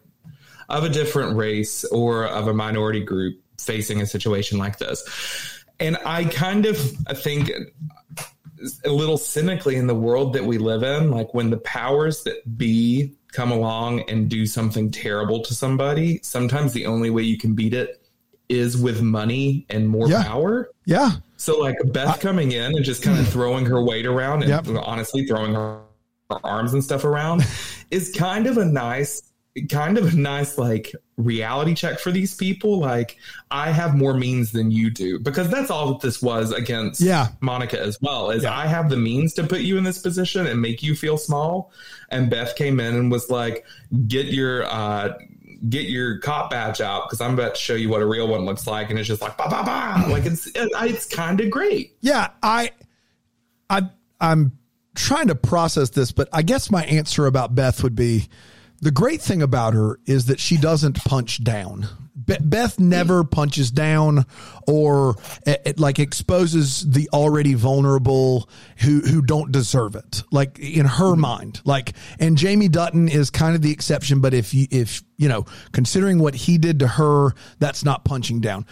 [0.68, 5.64] of a different race or of a minority group facing a situation like this.
[5.80, 7.50] And i kind of I think
[8.84, 12.58] a little cynically in the world that we live in like when the powers that
[12.58, 17.54] be come along and do something terrible to somebody sometimes the only way you can
[17.54, 18.02] beat it
[18.48, 20.22] is with money and more yeah.
[20.22, 20.70] power.
[20.84, 21.12] Yeah.
[21.36, 24.50] So like Beth I, coming in and just kind of throwing her weight around and
[24.50, 24.66] yep.
[24.82, 25.80] honestly throwing her,
[26.30, 27.46] her arms and stuff around
[27.90, 29.22] is kind of a nice
[29.70, 33.16] kind of a nice like reality check for these people like
[33.50, 37.28] i have more means than you do because that's all that this was against yeah.
[37.40, 38.56] monica as well is yeah.
[38.56, 41.72] i have the means to put you in this position and make you feel small
[42.10, 43.64] and beth came in and was like
[44.06, 45.12] get your uh
[45.68, 48.44] get your cop badge out because I'm about to show you what a real one
[48.44, 51.96] looks like, and it's just like ba ba ba, like it's it's kind of great.
[52.00, 52.72] Yeah, I,
[53.68, 53.82] I,
[54.20, 54.52] I'm
[54.94, 58.28] trying to process this, but I guess my answer about Beth would be
[58.80, 61.88] the great thing about her is that she doesn't punch down.
[62.26, 64.26] Beth never punches down
[64.66, 65.14] or
[65.46, 70.24] it, it, like exposes the already vulnerable who who don't deserve it.
[70.32, 71.20] Like in her mm-hmm.
[71.20, 74.20] mind, like and Jamie Dutton is kind of the exception.
[74.20, 78.40] But if you if you know considering what he did to her, that's not punching
[78.40, 78.66] down.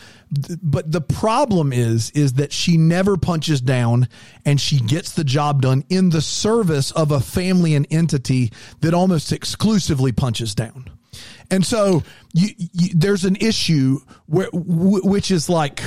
[0.62, 4.08] But the problem is is that she never punches down
[4.44, 8.92] and she gets the job done in the service of a family and entity that
[8.92, 10.90] almost exclusively punches down.
[11.50, 15.82] And so you, you, there's an issue where, which is like,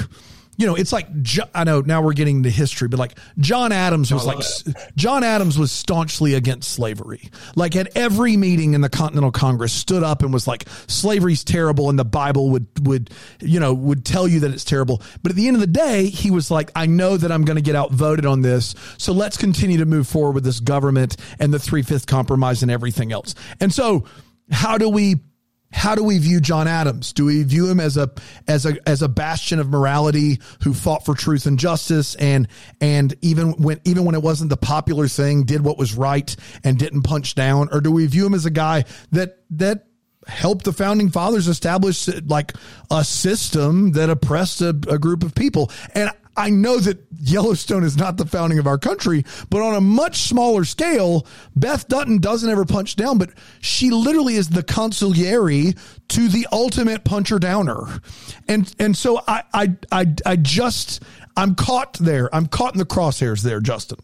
[0.59, 1.07] you know, it's like
[1.55, 4.75] I know now we're getting to history, but like John Adams was like it.
[4.97, 7.29] John Adams was staunchly against slavery.
[7.55, 11.89] Like at every meeting in the Continental Congress, stood up and was like, "Slavery's terrible,"
[11.89, 15.01] and the Bible would would you know would tell you that it's terrible.
[15.23, 17.55] But at the end of the day, he was like, "I know that I'm going
[17.55, 21.53] to get outvoted on this, so let's continue to move forward with this government and
[21.53, 24.03] the three fifth compromise and everything else." And so,
[24.51, 25.21] how do we
[25.71, 27.13] how do we view John Adams?
[27.13, 28.09] Do we view him as a
[28.47, 32.47] as a as a bastion of morality who fought for truth and justice and
[32.81, 36.79] and even when even when it wasn't the popular thing, did what was right and
[36.79, 37.69] didn't punch down?
[37.71, 39.85] Or do we view him as a guy that that
[40.27, 42.53] helped the founding fathers establish like
[42.91, 45.71] a system that oppressed a, a group of people?
[45.93, 49.81] And I know that Yellowstone is not the founding of our country, but on a
[49.81, 55.77] much smaller scale, Beth Dutton doesn't ever punch down, but she literally is the consigliere
[56.07, 57.99] to the ultimate puncher downer.
[58.47, 61.03] And and so I I I, I just
[61.35, 62.33] I'm caught there.
[62.33, 63.99] I'm caught in the crosshairs there, Justin.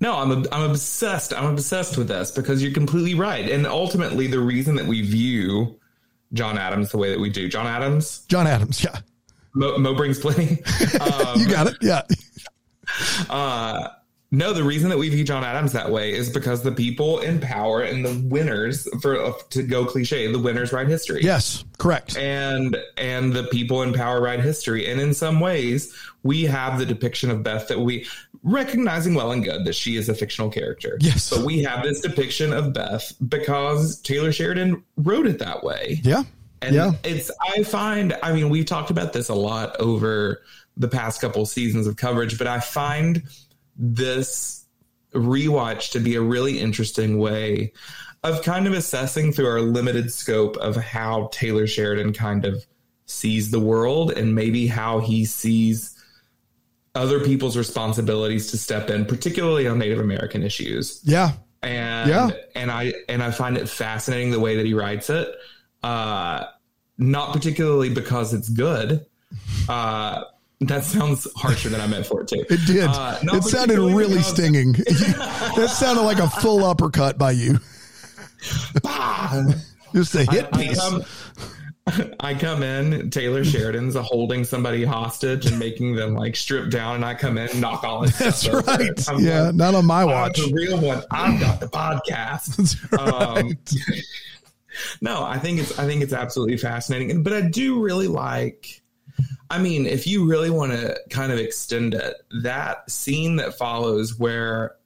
[0.00, 1.32] No, I'm I'm obsessed.
[1.32, 3.48] I'm obsessed with this because you're completely right.
[3.48, 5.78] And ultimately, the reason that we view
[6.32, 8.98] John Adams the way that we do, John Adams, John Adams, yeah,
[9.54, 10.62] Mo, Mo brings plenty.
[11.00, 11.76] Um, you got it.
[11.82, 12.02] Yeah.
[13.30, 13.88] Uh,
[14.30, 17.38] No, the reason that we view John Adams that way is because the people in
[17.38, 21.20] power and the winners, for to go cliche, the winners write history.
[21.22, 22.16] Yes, correct.
[22.16, 24.90] and and the people in power write history.
[24.90, 28.06] And in some ways, we have the depiction of Beth that we
[28.42, 30.96] recognizing well and good that she is a fictional character.
[31.00, 31.30] Yes.
[31.30, 36.00] but we have this depiction of Beth because Taylor Sheridan wrote it that way.
[36.02, 36.22] Yeah.
[36.62, 36.92] And Yeah.
[37.04, 40.42] it's I find I mean we've talked about this a lot over
[40.76, 43.22] the past couple seasons of coverage, but I find
[43.76, 44.64] this
[45.14, 47.72] rewatch to be a really interesting way
[48.22, 52.64] of kind of assessing through our limited scope of how Taylor Sheridan kind of
[53.06, 55.98] sees the world and maybe how he sees
[56.94, 61.32] other people's responsibilities to step in, particularly on Native American issues Yeah.
[61.62, 62.30] and Yeah.
[62.54, 65.28] and I and I find it fascinating the way that he writes it.
[65.82, 66.44] Uh,
[66.98, 69.04] not particularly because it's good.
[69.68, 70.24] Uh,
[70.60, 72.38] that sounds harsher than I meant for it to.
[72.38, 72.84] It did.
[72.84, 74.72] Uh, it sounded really because- stinging.
[75.56, 77.58] that sounded like a full uppercut by you.
[79.94, 80.78] Just a hit I piece.
[80.80, 81.04] come,
[82.20, 87.04] I come in, Taylor Sheridan's holding somebody hostage and making them like strip down, and
[87.04, 88.90] I come in, and knock all his That's stuff right.
[89.18, 90.38] Yeah, like, not on my I'm watch.
[90.38, 91.02] the real one.
[91.10, 92.56] I've got the podcast.
[92.56, 94.02] That's Um, right.
[95.00, 97.22] no, I think it's I think it's absolutely fascinating.
[97.22, 98.82] But I do really like
[99.50, 104.18] I mean, if you really want to kind of extend it, that scene that follows
[104.18, 104.76] where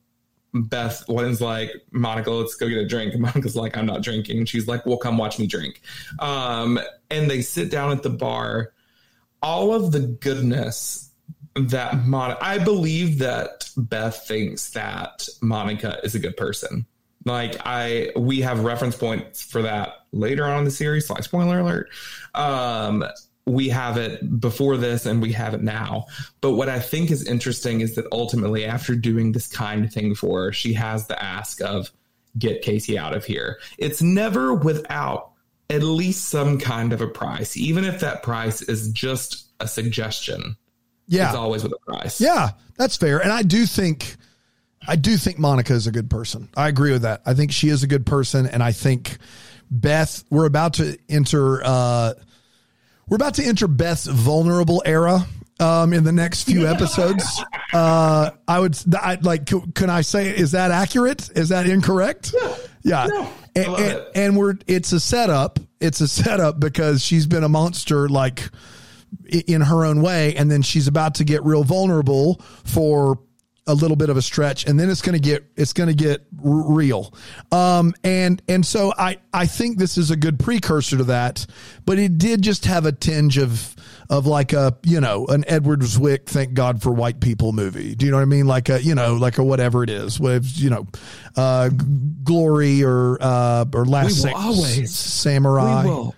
[0.53, 3.13] Beth was like, Monica, let's go get a drink.
[3.13, 4.39] And Monica's like, I'm not drinking.
[4.39, 5.81] And she's like, Well, come watch me drink.
[6.19, 8.73] Um, and they sit down at the bar.
[9.43, 11.11] All of the goodness
[11.55, 16.87] that Monica, I believe that Beth thinks that Monica is a good person.
[17.27, 21.11] Like I, we have reference points for that later on in the series.
[21.11, 21.91] Like spoiler alert.
[22.35, 23.05] Um,
[23.47, 26.07] we have it before this and we have it now.
[26.41, 30.15] But what I think is interesting is that ultimately, after doing this kind of thing
[30.15, 31.91] for her, she has the ask of
[32.39, 33.59] get Casey out of here.
[33.79, 35.33] It's never without
[35.69, 40.57] at least some kind of a price, even if that price is just a suggestion.
[41.09, 41.29] Yeah.
[41.29, 42.21] It's always with a price.
[42.21, 43.21] Yeah, that's fair.
[43.21, 44.17] And I do think
[44.89, 46.49] I do think Monica is a good person.
[46.57, 47.23] I agree with that.
[47.27, 49.19] I think she is a good person and I think
[49.71, 52.15] Beth we're about to enter uh
[53.09, 55.27] we're about to enter Beth's vulnerable era
[55.59, 57.43] um in the next few episodes.
[57.73, 61.31] Uh I would I like c- can I say is that accurate?
[61.37, 62.35] Is that incorrect?
[62.83, 63.07] Yeah.
[63.07, 65.59] No, and, and, and we're it's a setup.
[65.81, 68.49] It's a setup because she's been a monster like
[69.29, 73.19] in her own way and then she's about to get real vulnerable for
[73.69, 75.95] a little bit of a stretch and then it's going to get it's going to
[75.95, 77.13] get r- real
[77.53, 81.45] um and and so i i think this is a good precursor to that
[81.85, 83.75] but it did just have a tinge of
[84.09, 88.07] of like a you know an edward zwick thank god for white people movie do
[88.07, 90.47] you know what i mean like a you know like a whatever it is with
[90.57, 90.87] you know
[91.37, 91.69] uh
[92.23, 96.15] glory or uh or last We always- samurai We will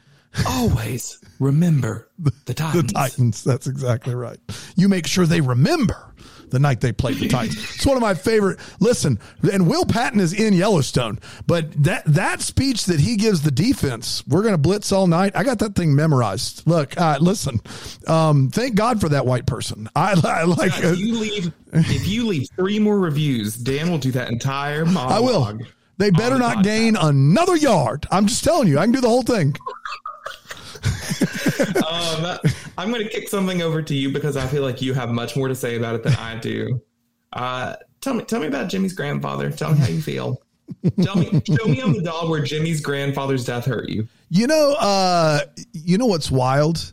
[0.47, 2.75] always remember the Titans.
[2.87, 2.93] the Titans.
[2.93, 3.45] Titans.
[3.45, 4.39] That's exactly right.
[4.77, 5.97] You make sure they remember
[6.51, 7.57] the night they played the Titans.
[7.79, 8.59] It's one of my favorite.
[8.81, 9.19] Listen,
[9.53, 14.23] and Will Patton is in Yellowstone, but that that speech that he gives the defense,
[14.27, 15.33] we're going to blitz all night.
[15.37, 16.63] I got that thing memorized.
[16.67, 17.61] Look, uh, listen.
[18.07, 19.89] Um, thank God for that white person.
[19.95, 20.73] I, I like.
[20.85, 24.85] uh, If you leave, if you leave three more reviews, Dan will do that entire
[24.85, 25.13] monologue.
[25.13, 25.59] I will.
[25.99, 26.63] They better not podcast.
[26.65, 28.07] gain another yard.
[28.11, 29.55] I'm just telling you, I can do the whole thing.
[31.89, 32.39] Um,
[32.79, 35.37] I'm going to kick something over to you because I feel like you have much
[35.37, 36.81] more to say about it than I do.
[37.33, 39.51] Uh, tell me, tell me about Jimmy's grandfather.
[39.51, 40.41] Tell me how you feel.
[41.03, 44.07] tell me, show me on the doll where Jimmy's grandfather's death hurt you.
[44.31, 45.41] You know, uh,
[45.73, 46.93] you know what's wild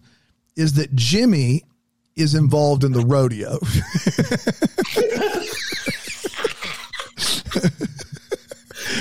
[0.55, 1.63] is that Jimmy
[2.15, 3.59] is involved in the rodeo.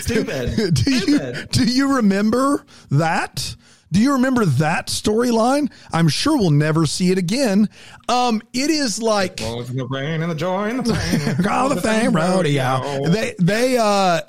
[0.02, 0.74] Stupid.
[0.74, 1.48] do you Stupid.
[1.50, 3.56] do you remember that?
[3.92, 5.70] Do you remember that storyline?
[5.92, 7.68] I'm sure we'll never see it again.
[8.08, 10.92] Um, it is like Oh, the rain and the joy and the
[11.36, 11.46] pain.
[11.48, 13.08] all the fame rodeo.
[13.08, 14.20] They they uh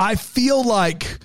[0.00, 1.18] I feel like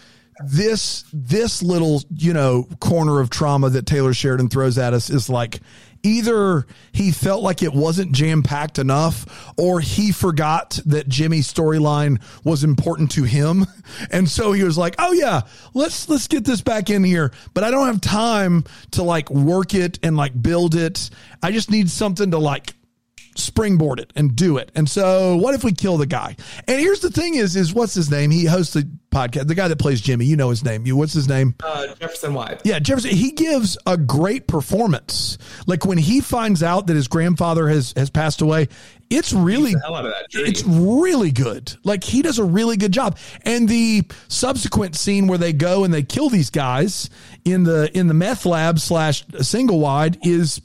[0.46, 5.30] this this little, you know, corner of trauma that Taylor Sheridan throws at us is
[5.30, 5.60] like
[6.08, 12.22] either he felt like it wasn't jam packed enough or he forgot that Jimmy's storyline
[12.44, 13.66] was important to him.
[14.12, 15.44] And so he was like, "Oh yeah,
[15.74, 19.74] let's let's get this back in here, but I don't have time to like work
[19.74, 21.10] it and like build it.
[21.42, 22.74] I just need something to like
[23.38, 24.72] springboard it and do it.
[24.76, 26.36] And so what if we kill the guy?
[26.68, 28.32] And here's the thing is, is what's his name?
[28.32, 30.86] He hosts the podcast, the guy that plays Jimmy, you know his name.
[30.86, 31.56] You, what's his name?
[31.64, 32.62] Uh, Jefferson White.
[32.64, 33.12] Yeah, Jefferson.
[33.12, 35.38] He gives a great performance.
[35.66, 38.68] Like when he finds out that his grandfather has has passed away,
[39.10, 41.76] it's really hell out of that it's really good.
[41.84, 43.18] Like he does a really good job.
[43.44, 47.10] And the subsequent scene where they go and they kill these guys
[47.46, 50.62] in the in the meth lab slash single wide is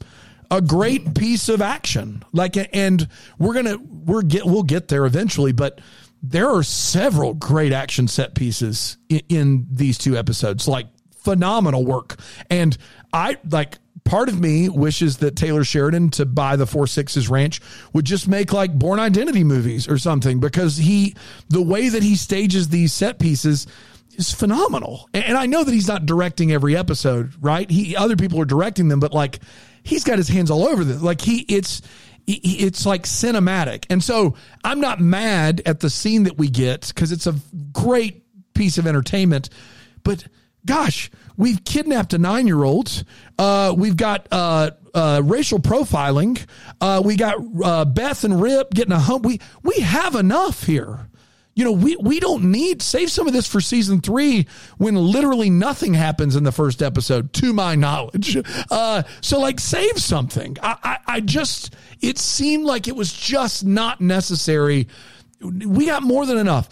[0.52, 2.22] a great piece of action.
[2.32, 5.80] Like and we're gonna we're get we'll get there eventually, but
[6.22, 10.68] there are several great action set pieces in, in these two episodes.
[10.68, 10.86] Like
[11.22, 12.16] phenomenal work.
[12.50, 12.76] And
[13.12, 17.60] I like part of me wishes that Taylor Sheridan to buy the Four Sixes Ranch
[17.92, 21.16] would just make like Bourne Identity movies or something because he
[21.48, 23.66] the way that he stages these set pieces
[24.16, 25.08] is phenomenal.
[25.14, 27.70] And I know that he's not directing every episode, right?
[27.70, 29.38] He other people are directing them, but like
[29.82, 31.02] he's got his hands all over this.
[31.02, 31.82] Like he it's
[32.26, 33.84] it's like cinematic.
[33.90, 37.34] And so I'm not mad at the scene that we get because it's a
[37.72, 38.22] great
[38.54, 39.48] piece of entertainment,
[40.04, 40.24] but
[40.64, 43.04] gosh, we've kidnapped a nine year old.
[43.38, 46.44] Uh, we've got uh, uh, racial profiling.
[46.80, 49.24] Uh, we got uh, Beth and Rip getting a hump.
[49.24, 51.08] We we have enough here.
[51.54, 54.46] You know, we, we don't need save some of this for season three
[54.78, 58.38] when literally nothing happens in the first episode, to my knowledge.
[58.70, 60.56] Uh, so like save something.
[60.62, 64.88] I, I, I just it seemed like it was just not necessary.
[65.40, 66.68] We got more than enough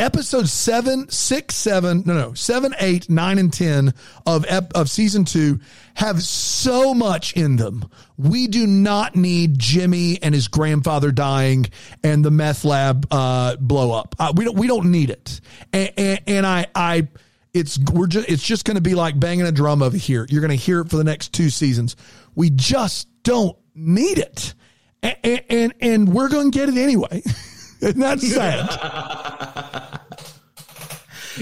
[0.00, 3.92] episodes seven, six, seven, no, no, seven, eight, nine, and 10
[4.26, 5.60] of, ep, of season two
[5.94, 7.88] have so much in them.
[8.16, 11.66] We do not need Jimmy and his grandfather dying
[12.02, 14.16] and the meth lab, uh, blow up.
[14.18, 15.40] Uh, we don't, we don't need it.
[15.72, 17.08] And, and, and I, I,
[17.52, 20.26] it's, we're just, it's just going to be like banging a drum over here.
[20.28, 21.96] You're going to hear it for the next two seasons.
[22.34, 24.54] We just don't need it.
[25.02, 27.22] And, and, and we're going to get it anyway.
[27.80, 29.76] Isn't that sad?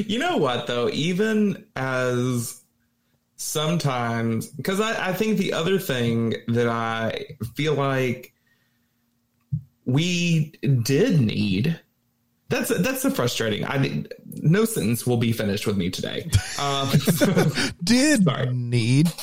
[0.07, 0.89] you know what though?
[0.91, 2.63] Even as
[3.37, 8.33] sometimes, because I, I think the other thing that I feel like
[9.85, 11.81] we did need
[12.51, 13.65] that's that's the frustrating.
[13.67, 16.31] I no sentence will be finished with me today.
[16.59, 16.91] Um,
[17.85, 18.53] did sorry.
[18.53, 19.07] need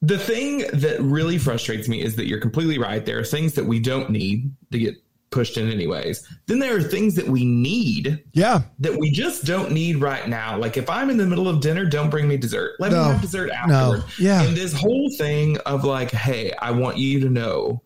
[0.00, 3.04] the thing that really frustrates me is that you're completely right.
[3.04, 4.94] There are things that we don't need to get
[5.30, 6.26] pushed in anyways.
[6.46, 8.22] Then there are things that we need.
[8.32, 8.62] Yeah.
[8.80, 10.58] That we just don't need right now.
[10.58, 12.74] Like if I'm in the middle of dinner, don't bring me dessert.
[12.78, 13.98] Let no, me have dessert afterward.
[13.98, 14.04] No.
[14.18, 14.42] Yeah.
[14.42, 17.82] And this whole thing of like, hey, I want you to know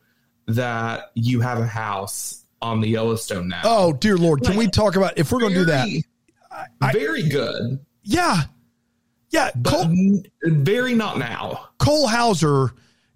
[0.47, 3.63] that you have a house on the Yellowstone now.
[3.65, 4.43] Oh, dear Lord.
[4.43, 5.89] Can like, we talk about if we're going to do that?
[6.81, 7.85] I, very good.
[8.03, 8.43] Yeah.
[9.31, 11.71] Yeah, Cole, very not now.
[11.79, 12.71] Cole Hauser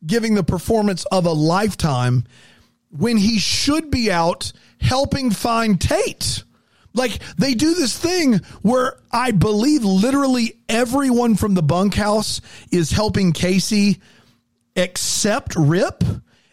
[0.04, 2.24] giving the performance of a lifetime
[2.90, 6.44] when he should be out helping find Tate.
[6.94, 12.40] Like they do this thing where I believe literally everyone from the bunkhouse
[12.72, 14.00] is helping Casey
[14.74, 16.02] except Rip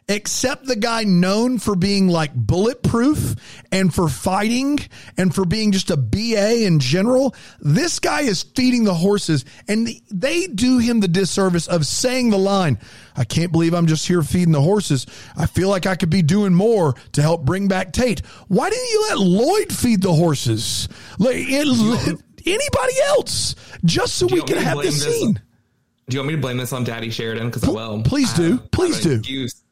[0.08, 3.36] except the guy known for being like bulletproof
[3.72, 4.80] and for fighting
[5.18, 7.36] and for being just a BA in general.
[7.60, 12.38] This guy is feeding the horses and they do him the disservice of saying the
[12.38, 12.78] line,
[13.16, 15.08] I can't believe I'm just here feeding the horses.
[15.36, 18.20] I feel like I could be doing more to help bring back Tate.
[18.48, 20.88] Why didn't you let Lloyd feed the horses?
[21.18, 25.42] Like it, anybody else, just so we can have this scene.
[26.08, 27.48] Do you want me to blame this on Daddy Sheridan?
[27.48, 28.04] Because I will.
[28.04, 28.60] Please do.
[28.72, 29.14] Please do.
[29.14, 29.65] Excuse.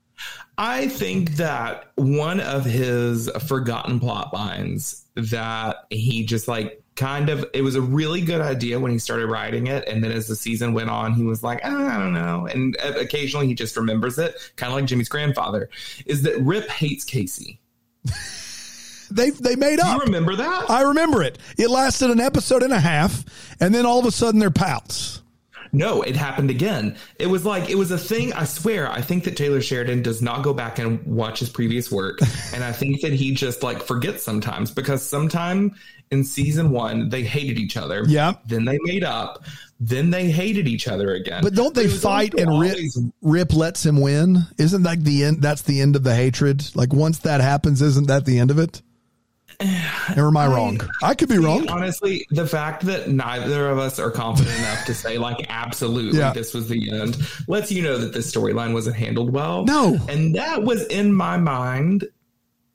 [0.57, 7.45] I think that one of his forgotten plot lines that he just like kind of
[7.53, 10.35] it was a really good idea when he started writing it and then as the
[10.35, 13.75] season went on he was like oh, i don't know and uh, occasionally he just
[13.75, 15.71] remembers it kind of like jimmy's grandfather
[16.05, 17.59] is that rip hates casey
[19.13, 19.99] they they made up.
[19.99, 20.69] You remember that?
[20.69, 21.37] I remember it.
[21.57, 23.23] It lasted an episode and a half,
[23.59, 25.22] and then all of a sudden they're pals.
[25.75, 26.95] No, it happened again.
[27.17, 28.31] It was like it was a thing.
[28.33, 28.89] I swear.
[28.89, 32.19] I think that Taylor Sheridan does not go back and watch his previous work,
[32.53, 35.75] and I think that he just like forgets sometimes because sometime
[36.11, 38.03] in season one they hated each other.
[38.07, 38.33] Yeah.
[38.45, 39.43] Then they made up.
[39.79, 41.43] Then they hated each other again.
[41.43, 42.77] But don't they fight and Rip.
[43.21, 44.37] Rip lets him win?
[44.57, 45.41] Isn't that the end?
[45.41, 46.63] That's the end of the hatred.
[46.75, 48.81] Like once that happens, isn't that the end of it?
[50.17, 50.79] Or am I, wrong?
[51.01, 51.69] I could be wrong.
[51.69, 56.33] Honestly, the fact that neither of us are confident enough to say like absolutely yeah.
[56.33, 59.65] this was the end lets you know that this storyline wasn't handled well.
[59.65, 59.97] No.
[60.09, 62.07] And that was in my mind.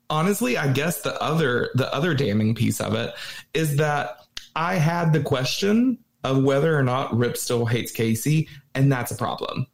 [0.09, 3.13] Honestly, I guess the other the other damning piece of it
[3.53, 4.17] is that
[4.55, 9.15] I had the question of whether or not Rip still hates Casey, and that's a
[9.15, 9.67] problem.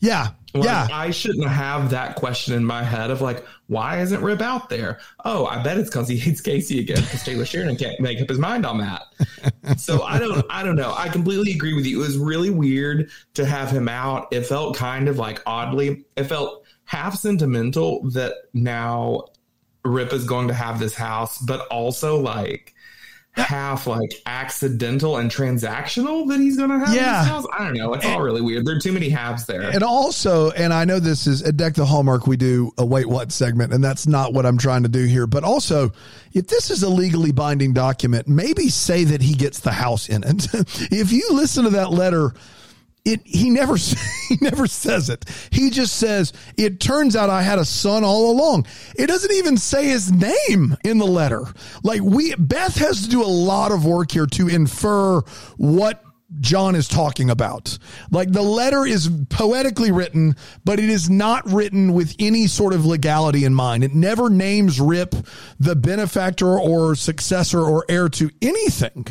[0.00, 0.28] Yeah.
[0.54, 0.86] Like, yeah.
[0.92, 5.00] I shouldn't have that question in my head of like, why isn't Rip out there?
[5.24, 8.28] Oh, I bet it's because he hates Casey again because Taylor Sheridan can't make up
[8.28, 9.02] his mind on that.
[9.78, 10.94] so I don't, I don't know.
[10.94, 12.00] I completely agree with you.
[12.00, 14.28] It was really weird to have him out.
[14.30, 19.24] It felt kind of like oddly, it felt half sentimental that now
[19.84, 22.71] Rip is going to have this house, but also like
[23.34, 27.42] half like accidental and transactional that he's to have Yeah.
[27.52, 27.94] I don't know.
[27.94, 28.66] It's all really weird.
[28.66, 29.62] There are too many halves there.
[29.62, 33.08] And also, and I know this is at Deck the Hallmark, we do a wait
[33.08, 35.26] what segment, and that's not what I'm trying to do here.
[35.26, 35.92] But also,
[36.34, 40.24] if this is a legally binding document, maybe say that he gets the house in
[40.24, 40.48] it.
[40.92, 42.34] if you listen to that letter,
[43.04, 43.76] it he never
[44.28, 45.24] he never says it.
[45.50, 49.56] He just says, "It turns out I had a son all along." It doesn't even
[49.56, 51.42] say his name in the letter.
[51.82, 55.20] Like we Beth has to do a lot of work here to infer
[55.56, 56.02] what
[56.40, 57.76] John is talking about.
[58.10, 60.34] Like the letter is poetically written,
[60.64, 63.84] but it is not written with any sort of legality in mind.
[63.84, 65.14] It never names Rip
[65.60, 69.06] the benefactor or successor or heir to anything.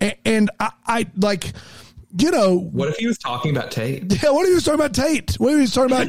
[0.00, 1.52] A- And I, I like,
[2.18, 4.22] you know, what if he was talking about Tate?
[4.22, 5.34] yeah, what if he was talking about Tate?
[5.34, 6.08] What if he was talking about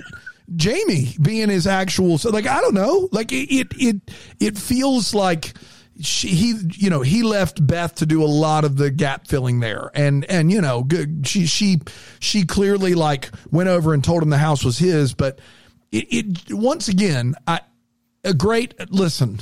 [0.56, 2.18] Jamie being his actual?
[2.18, 3.10] So, like, I don't know.
[3.12, 5.54] Like, it it it, it feels like
[6.02, 9.60] she, he, you know, he left Beth to do a lot of the gap filling
[9.60, 11.28] there, and and you know, good.
[11.28, 11.80] She she
[12.20, 15.40] she clearly like went over and told him the house was his, but
[15.92, 16.08] it,
[16.50, 17.62] it once again, I
[18.24, 19.40] a great listen.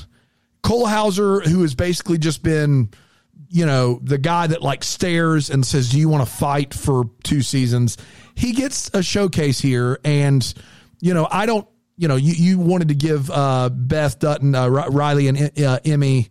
[0.63, 2.89] Cole Hauser, who has basically just been
[3.51, 7.09] you know, the guy that like stares and says, "Do you want to fight for
[7.23, 7.97] two seasons?"
[8.33, 10.53] He gets a showcase here, and
[11.01, 11.67] you know, I don't.
[11.97, 15.79] You know, you, you wanted to give uh, Beth Dutton, uh, Ri- Reilly, and uh,
[15.85, 16.29] Emmy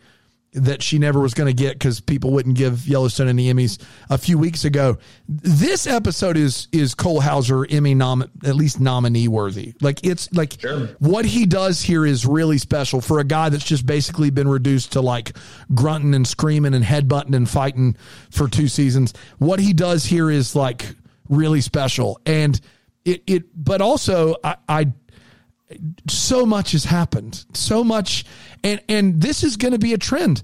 [0.53, 4.19] that she never was going to get because people wouldn't give Yellowstone any Emmys a
[4.19, 4.99] few weeks ago.
[5.29, 9.75] This episode is is Cole Hauser Emmy nom at least nominee worthy.
[9.81, 10.89] Like it's like Sure.
[10.99, 14.93] what he does here is really special for a guy that's just basically been reduced
[14.93, 15.37] to like
[15.75, 17.97] grunting and screaming and headbutting and fighting
[18.31, 19.15] for two seasons.
[19.39, 20.85] What he does here is like
[21.29, 22.21] really special.
[22.27, 22.61] And
[23.05, 24.93] it, it but also I, I
[26.09, 27.45] so much has happened.
[27.55, 28.25] So much
[28.63, 30.43] and and this is going to be a trend.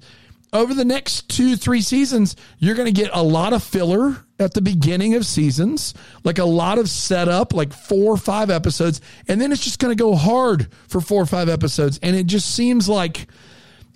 [0.53, 4.61] Over the next 2-3 seasons, you're going to get a lot of filler at the
[4.61, 9.51] beginning of seasons, like a lot of setup, like 4 or 5 episodes, and then
[9.51, 12.87] it's just going to go hard for 4 or 5 episodes and it just seems
[12.87, 13.27] like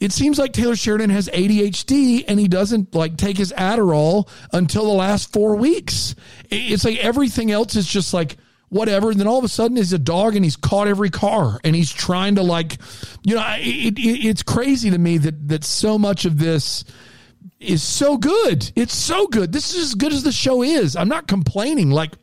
[0.02, 4.86] it seems like Taylor Sheridan has ADHD and he doesn't like take his Adderall until
[4.86, 6.16] the last four weeks.
[6.50, 8.38] It's like everything else is just like
[8.72, 9.12] whatever.
[9.12, 11.76] And then all of a sudden he's a dog and he's caught every car and
[11.76, 12.78] he's trying to like,
[13.24, 16.86] you know, it, it, it's crazy to me that, that so much of this
[17.60, 18.72] is so good.
[18.76, 19.52] It's so good.
[19.52, 20.96] This is as good as the show is.
[20.96, 21.92] I'm not complaining.
[21.92, 22.14] Like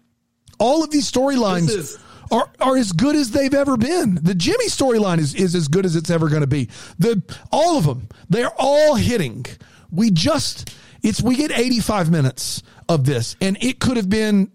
[0.58, 1.98] all of these storylines is-
[2.30, 4.18] are are as good as they've ever been.
[4.22, 6.68] The Jimmy storyline is is as good as it's ever going to be.
[6.98, 7.22] The
[7.52, 9.46] all of them, they're all hitting.
[9.90, 14.50] We just it's we get 85 minutes of this and it could have been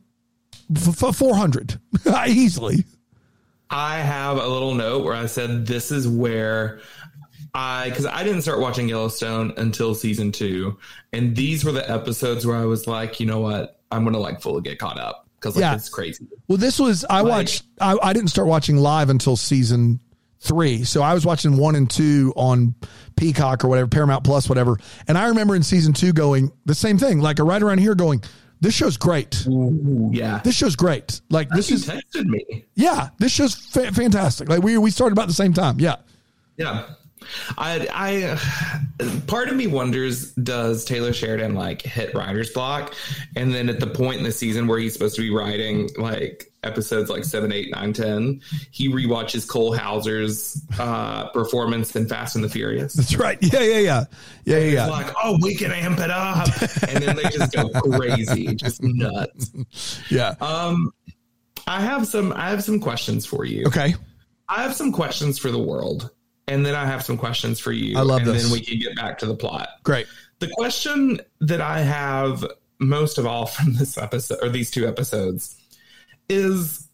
[0.76, 1.80] f- f- 400
[2.28, 2.86] easily.
[3.70, 6.80] I have a little note where I said this is where
[7.56, 10.78] I because I didn't start watching Yellowstone until season two,
[11.12, 14.42] and these were the episodes where I was like, you know what, I'm gonna like
[14.42, 15.76] fully get caught up because like Yeah.
[15.76, 16.28] it's crazy.
[16.48, 17.64] Well, this was I watched.
[17.82, 20.00] I, I didn't start watching live until season
[20.40, 22.76] three, so I was watching one and two on
[23.16, 24.78] Peacock or whatever, Paramount Plus, whatever.
[25.08, 28.22] And I remember in season two going the same thing, like right around here, going,
[28.64, 29.30] "This show's great.
[29.32, 30.14] Mm-hmm.
[30.14, 31.22] Yeah, This show's great.
[31.30, 32.66] Like this is texted me.
[32.76, 34.50] yeah, this show's fa- fantastic.
[34.50, 35.80] Like we we started about the same time.
[35.80, 35.98] Yeah,
[36.58, 36.86] Yeah.
[37.58, 37.88] I,
[39.00, 42.94] I, part of me wonders, does Taylor Sheridan like hit writer's block?
[43.38, 46.52] And then at the point in the season where he's supposed to be writing like
[46.64, 48.42] episodes like seven, eight, nine, 10,
[48.72, 52.94] he rewatches Cole Hauser's uh, performance in Fast and the Furious.
[52.94, 53.38] that's right.
[53.42, 54.06] Yeah, yeah, yeah,
[54.46, 54.72] yeah, yeah.
[54.74, 54.86] Yeah.
[54.88, 56.48] like, oh, we can amp it up.
[56.90, 60.00] And then they just go crazy, just nuts.
[60.10, 60.36] yeah.
[60.42, 60.92] Um,
[61.68, 63.66] I have some, I have some questions for you.
[63.68, 63.96] okay.
[64.50, 66.12] I have some questions for the world.
[66.48, 67.98] And then I have some questions for you.
[67.98, 68.44] I love and this.
[68.44, 69.70] then we can get back to the plot.
[69.84, 70.08] Great.
[70.40, 72.46] The question that I have
[72.80, 75.56] most of all from this episode or these two episodes
[76.30, 76.88] is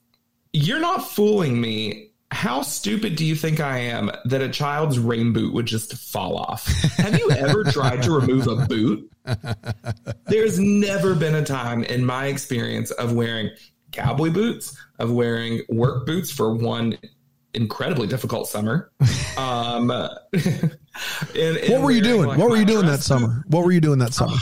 [0.53, 2.07] you're not fooling me.
[2.31, 6.37] How stupid do you think I am that a child's rain boot would just fall
[6.37, 6.67] off?
[6.97, 9.09] Have you ever tried to remove a boot?
[10.27, 13.49] There's never been a time in my experience of wearing
[13.91, 16.99] cowboy boots, of wearing work boots for one
[17.55, 18.91] incredibly difficult summer.
[19.35, 19.89] Um,
[20.33, 20.77] and-
[21.33, 22.27] and What were you doing?
[22.27, 23.43] like, what were you doing that summer?
[23.47, 24.37] What were you doing that summer?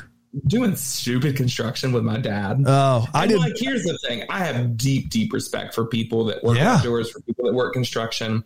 [0.48, 2.64] Doing stupid construction with my dad.
[2.66, 3.38] Oh, I did.
[3.40, 6.76] like, here's the thing: I have deep, deep respect for people that work Yeah.
[6.76, 8.44] outdoors, for people that work construction.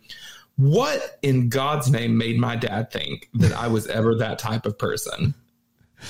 [0.56, 4.78] What in God's name made my dad think that I was ever that type of
[4.78, 5.34] person?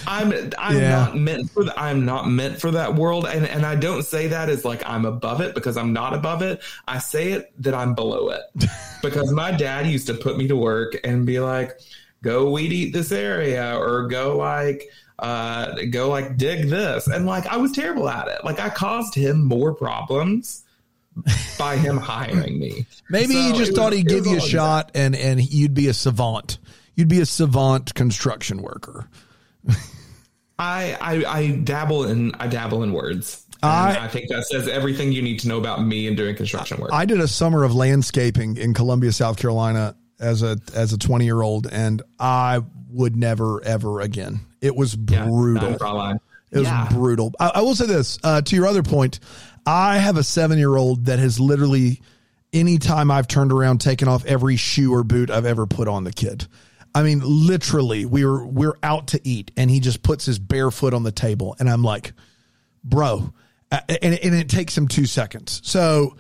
[0.07, 0.89] I'm I'm Yeah.
[0.91, 4.29] not meant for the, I'm not meant for that world and and I don't say
[4.29, 6.61] that as like I'm above it because I'm not above it.
[6.89, 8.41] I say it that I'm below it.
[9.03, 11.79] because my dad used to put me to work and be like
[12.23, 14.89] go weed eat this area or go like
[15.19, 18.45] uh go like dig this and like I was terrible at it.
[18.45, 20.65] Like I caused him more problems
[21.59, 22.87] by him hiring me.
[23.11, 25.89] Maybe So he just thought was- he'd give you a shot and and you'd be
[25.89, 26.59] a savant.
[26.95, 29.09] You'd be a savant construction worker.
[30.59, 33.45] I, I I dabble in I dabble in words.
[33.65, 36.81] I- I, think that says everything you need to know about me and doing construction
[36.81, 36.91] work.
[36.93, 41.25] I did a summer of landscaping in Columbia, South Carolina as a as a 20
[41.25, 44.41] year old and I would never ever again.
[44.61, 45.63] It was brutal.
[45.63, 46.19] not a draw line.
[46.51, 46.89] It was Yeah.
[46.91, 47.33] brutal.
[47.41, 49.19] I, I will say this uh, to your other point.
[49.67, 52.01] I have a seven year old that has literally,
[52.53, 56.13] anytime I've turned around, taken off every shoe or boot I've ever put on the
[56.13, 56.47] kid.
[56.95, 60.71] I mean, literally, we were we're out to eat, and he just puts his bare
[60.71, 62.13] foot on the table, and I'm like,
[62.85, 63.33] bro,
[63.71, 65.63] uh, and, and it takes him two seconds.
[65.65, 66.17] So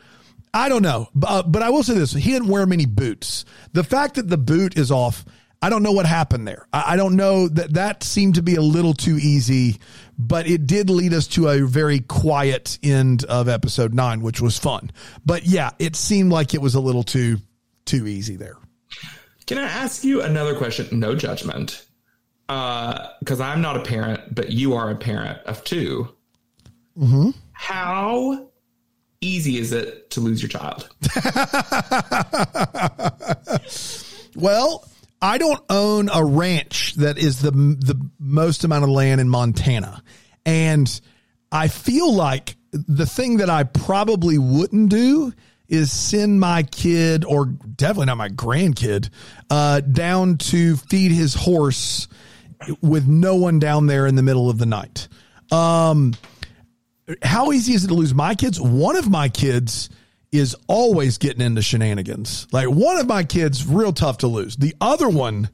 [0.55, 3.44] I don't know, but, uh, but I will say this: he didn't wear many boots.
[3.72, 5.24] The fact that the boot is off,
[5.62, 6.66] I don't know what happened there.
[6.72, 9.78] I, I don't know that that seemed to be a little too easy,
[10.18, 14.59] but it did lead us to a very quiet end of episode nine, which was
[14.59, 14.90] fun.
[15.24, 17.38] But yeah, it seemed like it was a little too
[17.84, 18.57] too easy there.
[19.46, 20.98] Can I ask you another question?
[20.98, 21.84] No judgment.
[22.46, 26.09] Because I'm not a parent, but you are a parent of 2
[26.98, 27.30] Mm-hmm.
[27.53, 28.48] How
[29.22, 30.88] easy is it to lose your child?
[34.34, 34.86] Well,
[35.20, 40.02] I don't own a ranch that is the the most amount of land in Montana.
[40.44, 41.00] And
[41.50, 45.32] I feel like the thing that I probably wouldn't do
[45.68, 49.10] is send my kid or definitely not my grandkid
[49.50, 52.08] uh, down to feed his horse
[52.80, 55.08] with no one down there in the middle of the night.
[55.50, 56.14] Um,
[57.22, 58.60] how easy is it to lose my kids?
[58.60, 59.88] One of my kids
[60.33, 62.49] is always getting into shenanigans.
[62.51, 64.57] Like one of my kids, real tough to lose.
[64.57, 65.51] The other one,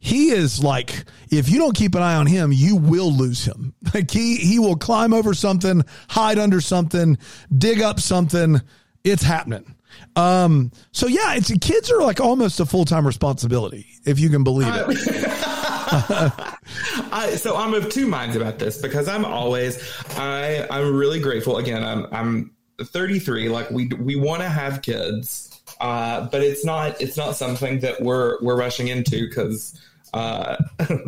[0.00, 3.74] he is like, if you don't keep an eye on him, you will lose him.
[3.94, 7.18] Like he he will climb over something, hide under something,
[7.56, 8.58] dig up something.
[9.04, 9.74] It's happening.
[10.16, 14.44] Um, so yeah, it's kids are like almost a full time responsibility, if you can
[14.44, 14.96] believe it.
[15.92, 19.78] I, so I'm of two minds about this because I'm always
[20.16, 21.58] I I'm really grateful.
[21.58, 22.50] Again, I'm I'm
[22.80, 23.48] 33.
[23.48, 28.00] Like we we want to have kids, uh, but it's not it's not something that
[28.02, 29.80] we're we're rushing into because.
[30.14, 30.56] Uh,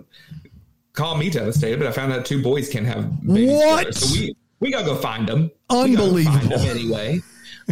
[0.92, 3.78] call me devastated, but I found out two boys can have babies What?
[3.78, 3.92] together.
[3.92, 5.50] So we we gotta go find them.
[5.70, 6.14] Unbelievable.
[6.14, 7.20] We gotta go find them anyway.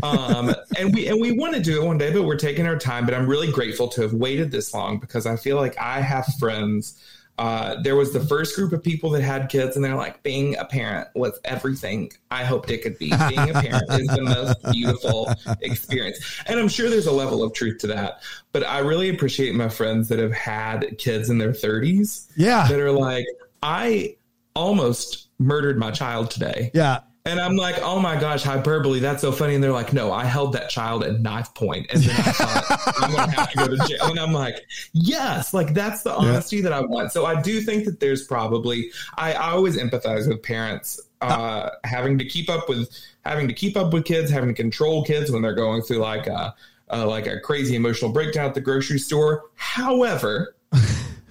[0.03, 2.77] um, and we and we want to do it one day, but we're taking our
[2.79, 3.05] time.
[3.07, 6.27] But I'm really grateful to have waited this long because I feel like I have
[6.39, 7.01] friends.
[7.39, 10.57] Uh, there was the first group of people that had kids, and they're like, being
[10.59, 13.07] a parent was everything I hoped it could be.
[13.29, 16.19] Being a parent is the most beautiful experience.
[16.47, 18.23] And I'm sure there's a level of truth to that.
[18.53, 22.69] But I really appreciate my friends that have had kids in their 30s Yeah.
[22.69, 23.27] that are like,
[23.63, 24.17] I
[24.55, 26.71] almost murdered my child today.
[26.75, 27.01] Yeah.
[27.25, 28.99] And I'm like, oh my gosh, hyperbole.
[28.99, 29.55] That's so funny.
[29.55, 32.95] And they're like, no, I held that child at knife point, And then I thought,
[32.99, 33.99] I'm going to have to go to jail.
[34.11, 37.13] And I'm like, yes, like that's the honesty that I want.
[37.13, 42.19] So I do think that there's probably, I, I always empathize with parents uh, having
[42.19, 42.91] to keep up with,
[43.25, 46.27] having to keep up with kids, having to control kids when they're going through like
[46.27, 46.55] a,
[46.91, 49.45] uh, like a crazy emotional breakdown at the grocery store.
[49.55, 50.57] However,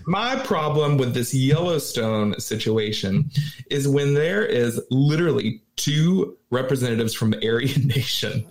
[0.06, 3.30] my problem with this Yellowstone situation
[3.70, 8.46] is when there is literally two representatives from the Aryan Nation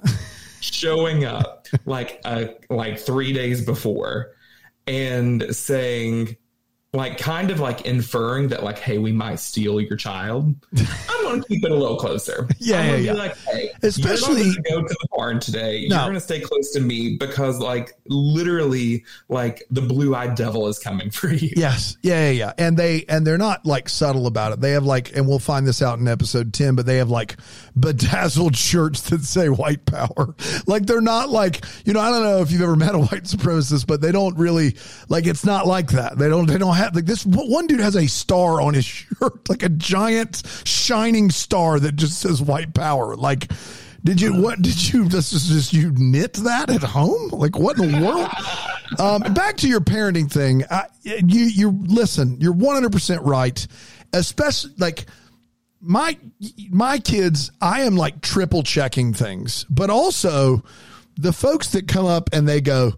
[0.60, 4.32] showing up like uh, like three days before
[4.86, 6.36] and saying
[6.92, 10.52] like kind of like inferring that like hey we might steal your child
[11.08, 13.12] i'm gonna keep it a little closer Yeah, yeah, be yeah.
[13.12, 15.96] like hey Especially- go to the barn today No.
[15.98, 21.10] you're gonna stay close to me because like literally like the blue-eyed devil is coming
[21.10, 21.96] for you Yes.
[22.02, 22.52] Yeah, yeah, yeah.
[22.58, 24.60] And they and they're not like subtle about it.
[24.60, 27.36] They have like and we'll find this out in episode 10, but they have like
[27.78, 30.34] bedazzled shirts that say white power.
[30.66, 33.24] Like they're not like, you know, I don't know if you've ever met a white
[33.24, 34.76] supremacist, but they don't really
[35.08, 36.18] like it's not like that.
[36.18, 38.84] They don't they don't have like this one dude has a star on his
[39.20, 43.16] shirt, like a giant shining star that just says white power.
[43.16, 43.50] Like
[44.02, 47.28] did you what did you just just you knit that at home?
[47.28, 48.28] Like what in the world?
[48.98, 50.64] Um, back to your parenting thing.
[50.68, 52.40] I, you you listen.
[52.40, 53.64] You're 100 percent right.
[54.12, 55.06] Especially like
[55.80, 56.18] my
[56.70, 57.52] my kids.
[57.60, 60.64] I am like triple checking things, but also
[61.16, 62.94] the folks that come up and they go,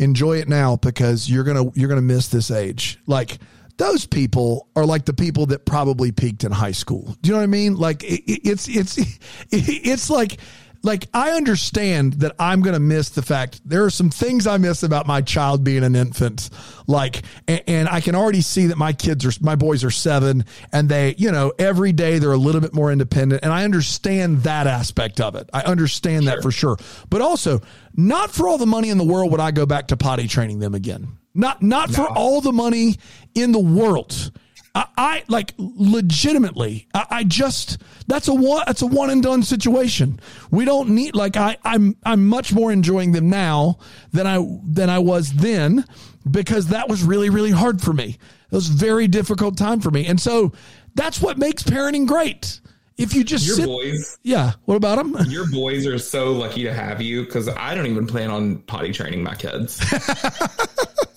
[0.00, 2.98] enjoy it now because you're gonna you're gonna miss this age.
[3.06, 3.38] Like
[3.76, 7.16] those people are like the people that probably peaked in high school.
[7.22, 7.76] Do you know what I mean?
[7.76, 8.98] Like it, it's it's
[9.50, 10.38] it's like
[10.82, 14.56] like I understand that I'm going to miss the fact there are some things I
[14.56, 16.48] miss about my child being an infant.
[16.86, 20.44] Like, and, and, I can already see that my kids are, my boys are seven
[20.72, 23.42] and they, you know, every day they're a little bit more independent.
[23.42, 25.50] And I understand that aspect of it.
[25.52, 26.34] I understand sure.
[26.34, 26.76] that for sure.
[27.10, 27.60] But also,
[27.94, 30.60] not for all the money in the world would I go back to potty training
[30.60, 31.18] them again.
[31.34, 31.94] Not, not no.
[31.94, 32.96] for all the money
[33.34, 34.32] in the world.
[34.74, 36.86] I, I like legitimately.
[36.94, 40.20] I, I, just that's a one that's a one and done situation.
[40.50, 43.78] We don't need like I I'm I'm much more enjoying them now
[44.12, 45.84] than I than I was then
[46.30, 48.18] because that was really really hard for me.
[48.50, 50.52] It was a very difficult time for me, and so
[50.94, 52.60] that's what makes parenting great.
[52.96, 54.52] If you just your sit, boys, yeah.
[54.66, 55.16] What about them?
[55.30, 58.92] Your boys are so lucky to have you because I don't even plan on potty
[58.92, 59.80] training my kids.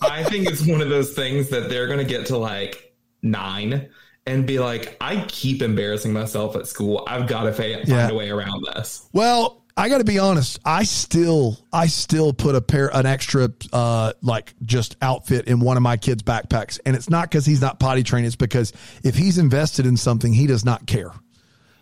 [0.00, 2.93] I think it's one of those things that they're going to get to like
[3.24, 3.88] nine
[4.26, 7.04] and be like, I keep embarrassing myself at school.
[7.06, 8.08] I've got to find yeah.
[8.08, 9.08] a way around this.
[9.12, 10.60] Well, I got to be honest.
[10.64, 15.76] I still, I still put a pair, an extra, uh, like just outfit in one
[15.76, 18.26] of my kids' backpacks, and it's not because he's not potty trained.
[18.26, 18.72] It's because
[19.02, 21.10] if he's invested in something, he does not care.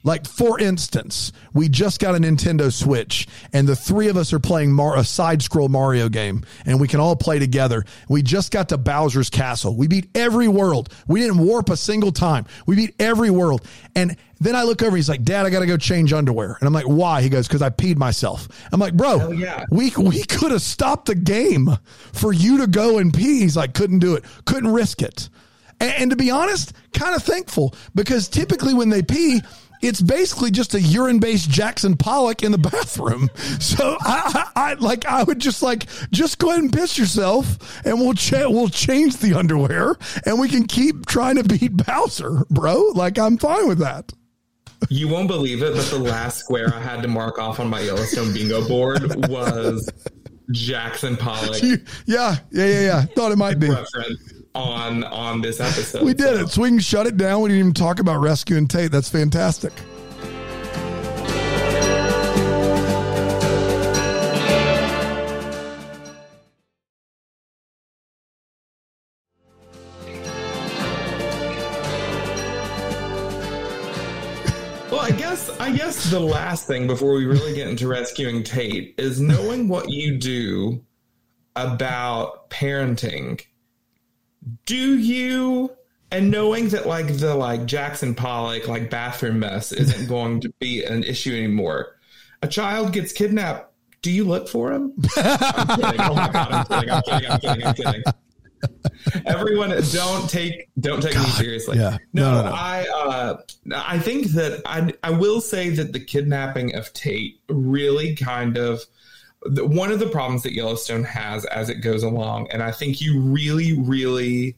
[0.04, 4.40] Like, for instance, we just got a Nintendo Switch and the three of us are
[4.40, 7.84] playing Mar- a side scroll Mario game and we can all play together.
[8.08, 9.76] We just got to Bowser's Castle.
[9.76, 10.92] We beat every world.
[11.06, 12.46] We didn't warp a single time.
[12.66, 13.66] We beat every world.
[13.94, 16.56] And then I look over, he's like, Dad, I got to go change underwear.
[16.58, 17.22] And I'm like, why?
[17.22, 18.48] He goes, because I peed myself.
[18.72, 19.64] I'm like, bro, yeah.
[19.70, 21.68] we, we could have stopped the game
[22.12, 23.40] for you to go and pee.
[23.40, 25.28] He's like, couldn't do it, couldn't risk it.
[25.78, 29.42] And, and to be honest, kind of thankful because typically when they pee,
[29.82, 33.28] it's basically just a urine based Jackson Pollock in the bathroom.
[33.62, 37.84] So I, I, I, like I would just like just go ahead and piss yourself,
[37.84, 42.44] and we'll cha- we'll change the underwear, and we can keep trying to beat Bowser,
[42.50, 42.90] bro.
[42.94, 44.12] Like I'm fine with that.
[44.88, 47.80] You won't believe it, but the last square I had to mark off on my
[47.80, 49.90] Yellowstone bingo board was
[50.50, 51.62] Jackson Pollock.
[52.06, 53.02] Yeah, yeah, yeah, yeah.
[53.02, 53.70] Thought it might be.
[53.70, 56.04] Reference on on this episode.
[56.04, 56.44] We did so.
[56.44, 56.48] it.
[56.50, 57.42] Swing shut it down.
[57.42, 58.90] We didn't even talk about rescuing Tate.
[58.90, 59.72] That's fantastic.
[74.90, 78.94] Well, I guess I guess the last thing before we really get into rescuing Tate
[78.98, 80.84] is knowing what you do
[81.56, 83.42] about parenting
[84.66, 85.70] do you
[86.12, 90.84] and knowing that like the like Jackson Pollock like bathroom mess isn't going to be
[90.84, 91.96] an issue anymore.
[92.42, 93.72] A child gets kidnapped.
[94.02, 94.92] Do you look for him?
[95.16, 96.00] I'm kidding.
[96.00, 96.90] Oh my god, I'm kidding.
[96.90, 97.30] I'm kidding.
[97.30, 97.66] I'm kidding.
[97.66, 98.02] I'm kidding.
[99.26, 101.78] Everyone, don't take don't take god, me seriously.
[101.78, 101.98] Yeah.
[102.12, 102.54] No, no, no, no.
[102.54, 103.36] I uh,
[103.74, 108.82] I think that I I will say that the kidnapping of Tate really kind of
[109.46, 113.20] one of the problems that Yellowstone has as it goes along, and I think you
[113.20, 114.56] really, really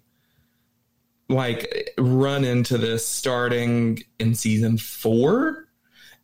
[1.29, 5.69] like run into this starting in season four,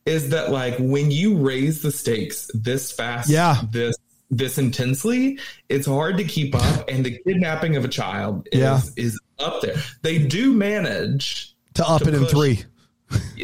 [0.04, 3.96] is that like when you raise the stakes this fast, yeah, this
[4.30, 5.38] this intensely,
[5.68, 8.80] it's hard to keep up, and the kidnapping of a child is yeah.
[8.96, 9.76] is up there.
[10.02, 12.64] They do manage to up to it in three.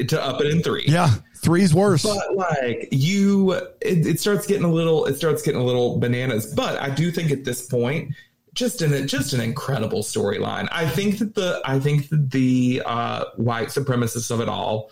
[0.09, 0.85] To up it in three.
[0.87, 1.13] Yeah.
[1.47, 2.03] Three's worse.
[2.03, 6.53] But like you, it, it, starts getting a little, it starts getting a little bananas.
[6.53, 8.13] But I do think at this point,
[8.53, 10.67] just an just an incredible storyline.
[10.73, 14.91] I think that the I think that the uh, white supremacist of it all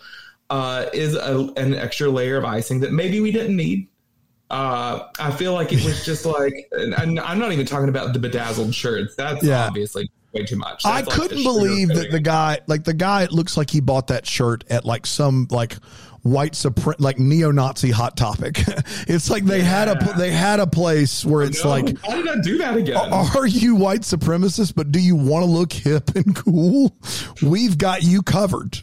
[0.49, 3.89] uh, is a, an extra layer of icing that maybe we didn't need.
[4.49, 8.19] Uh, I feel like it was just like, and I'm not even talking about the
[8.19, 9.15] bedazzled shirts.
[9.15, 9.65] That's yeah.
[9.65, 10.83] obviously way too much.
[10.83, 14.07] That's I like couldn't believe that the guy, like the guy, looks like he bought
[14.07, 15.75] that shirt at like some like
[16.25, 18.57] white supre- like neo-Nazi hot topic.
[19.07, 19.63] it's like they yeah.
[19.63, 23.13] had a they had a place where it's like why did I do that again?
[23.13, 26.97] Are you white supremacist but do you want to look hip and cool?
[27.43, 28.79] We've got you covered.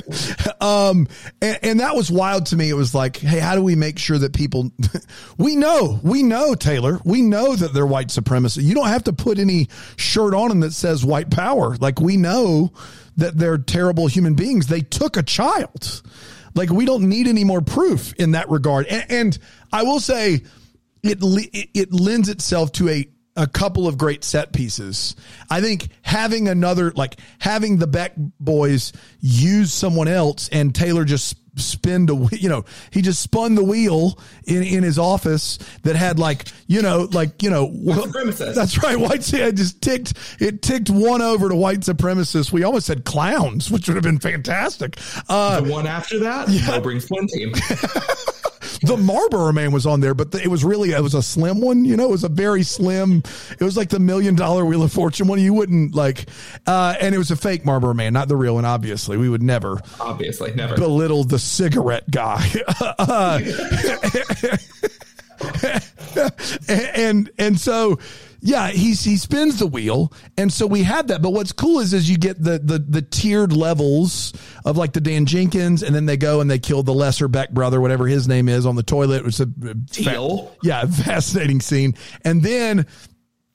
[0.62, 1.06] um
[1.42, 2.70] and, and that was wild to me.
[2.70, 4.72] It was like, hey, how do we make sure that people
[5.36, 8.62] we know, we know Taylor, we know that they're white supremacists.
[8.62, 11.76] You don't have to put any shirt on them that says white power.
[11.76, 12.72] Like we know
[13.18, 14.68] that they're terrible human beings.
[14.68, 16.00] They took a child.
[16.54, 18.86] Like we don't need any more proof in that regard.
[18.86, 19.38] And, and
[19.72, 20.42] I will say
[21.02, 21.18] it,
[21.74, 25.16] it lends itself to a a couple of great set pieces.
[25.50, 31.36] I think having another, like having the Beck boys use someone else and Taylor just
[31.56, 36.18] spin the, you know, he just spun the wheel in, in his office that had
[36.18, 38.54] like, you know, like, you know, White supremacists.
[38.54, 38.98] that's right.
[38.98, 42.52] White, I just ticked, it ticked one over to white supremacists.
[42.52, 44.98] We almost said clowns, which would have been fantastic.
[45.28, 46.78] Uh, the one after that, yeah.
[46.78, 47.52] brings Flynn team.
[48.82, 51.60] the Marlboro Man was on there, but the, it was really it was a slim
[51.60, 51.84] one.
[51.84, 53.22] You know, it was a very slim.
[53.58, 55.40] It was like the million dollar Wheel of Fortune one.
[55.40, 56.26] You wouldn't like,
[56.66, 58.64] uh, and it was a fake Marlboro Man, not the real one.
[58.64, 62.48] Obviously, we would never, obviously, never belittle the cigarette guy.
[62.80, 63.40] uh,
[66.68, 67.98] and and so
[68.46, 71.22] yeah, he's he spins the wheel, and so we had that.
[71.22, 74.34] But what's cool is is you get the the the tiered levels
[74.66, 77.52] of like the Dan Jenkins, and then they go and they kill the lesser Beck
[77.52, 79.16] brother, whatever his name is, on the toilet.
[79.16, 80.54] It was a uh, Teal.
[80.62, 81.94] yeah, fascinating scene.
[82.22, 82.86] And then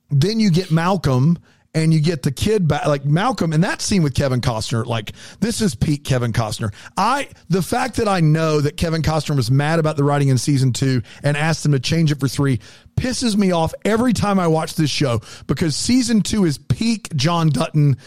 [0.10, 1.38] then you get Malcolm
[1.74, 5.12] and you get the kid back like Malcolm and that scene with Kevin Costner like
[5.40, 6.74] this is peak Kevin Costner.
[6.98, 10.38] I the fact that I know that Kevin Costner was mad about the writing in
[10.38, 12.60] season 2 and asked him to change it for 3
[12.96, 17.50] pisses me off every time I watch this show because season 2 is peak John
[17.50, 17.98] Dutton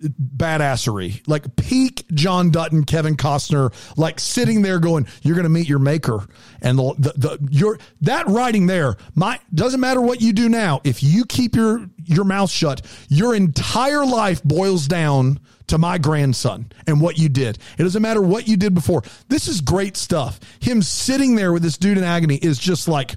[0.00, 5.68] badassery, like peak John Dutton, Kevin Costner, like sitting there going, "You're going to meet
[5.68, 6.26] your maker,"
[6.60, 10.80] and the, the the your that writing there, my doesn't matter what you do now.
[10.84, 16.70] If you keep your your mouth shut, your entire life boils down to my grandson
[16.86, 17.58] and what you did.
[17.78, 19.02] It doesn't matter what you did before.
[19.28, 20.40] This is great stuff.
[20.60, 23.14] Him sitting there with this dude in agony is just like,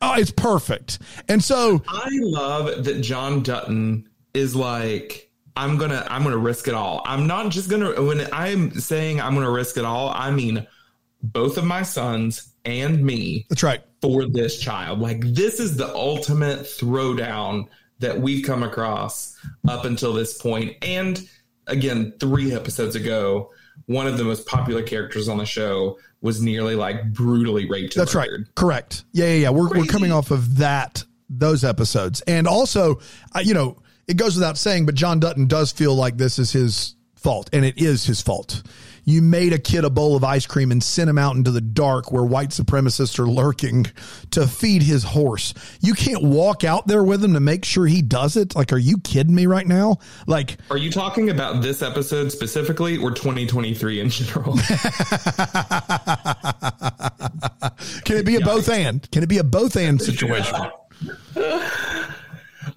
[0.00, 1.00] oh, it's perfect.
[1.28, 5.27] And so I love that John Dutton is like
[5.58, 7.02] I'm gonna I'm gonna risk it all.
[7.04, 10.64] I'm not just gonna when I'm saying I'm gonna risk it all, I mean
[11.20, 13.44] both of my sons and me.
[13.48, 13.82] That's right.
[14.00, 15.00] For this child.
[15.00, 17.66] Like this is the ultimate throwdown
[17.98, 19.36] that we've come across
[19.68, 20.76] up until this point.
[20.80, 21.28] And
[21.66, 23.50] again, three episodes ago,
[23.86, 27.96] one of the most popular characters on the show was nearly like brutally raped.
[27.96, 28.30] That's right.
[28.54, 29.04] Correct.
[29.10, 29.50] Yeah, yeah, yeah.
[29.50, 33.00] We're, we're coming off of that those episodes, and also,
[33.34, 36.50] uh, you know it goes without saying, but John Dutton does feel like this is
[36.50, 38.62] his fault, and it is his fault.
[39.04, 41.62] You made a kid a bowl of ice cream and sent him out into the
[41.62, 43.86] dark where white supremacists are lurking
[44.32, 45.54] to feed his horse.
[45.80, 48.54] You can't walk out there with him to make sure he does it.
[48.54, 49.96] Like, are you kidding me right now?
[50.26, 54.52] Like, are you talking about this episode specifically or 2023 in general?
[58.04, 59.10] Can it be a both and?
[59.10, 60.54] Can it be a both and situation?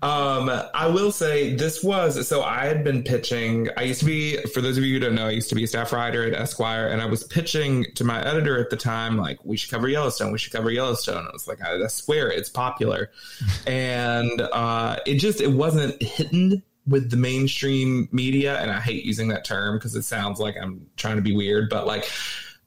[0.02, 3.70] Um, I will say this was so I had been pitching.
[3.78, 5.64] I used to be, for those of you who don't know, I used to be
[5.64, 9.18] a staff writer at Esquire, and I was pitching to my editor at the time,
[9.18, 11.28] like, we should cover Yellowstone, we should cover Yellowstone.
[11.28, 13.12] I was like, I, I swear it's popular.
[13.68, 18.60] and uh, it just, it wasn't hitting with the mainstream media.
[18.60, 21.70] And I hate using that term because it sounds like I'm trying to be weird,
[21.70, 22.10] but like,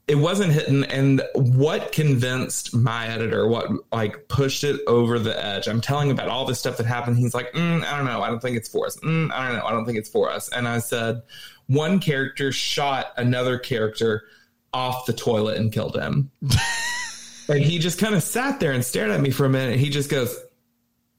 [0.06, 5.66] it wasn't hitting and what convinced my editor what like pushed it over the edge?
[5.66, 7.16] I'm telling about all this stuff that happened.
[7.16, 8.22] He's like mm, i don't know.
[8.22, 8.96] I don't think it's for us.
[8.98, 9.66] Mm, i don't know.
[9.66, 10.48] I don't think it's for us.
[10.50, 11.22] And i said
[11.66, 14.24] one character shot another character
[14.72, 16.30] off the toilet and killed him.
[17.48, 19.78] And he just kind of sat there and stared at me for a minute.
[19.78, 20.34] He just goes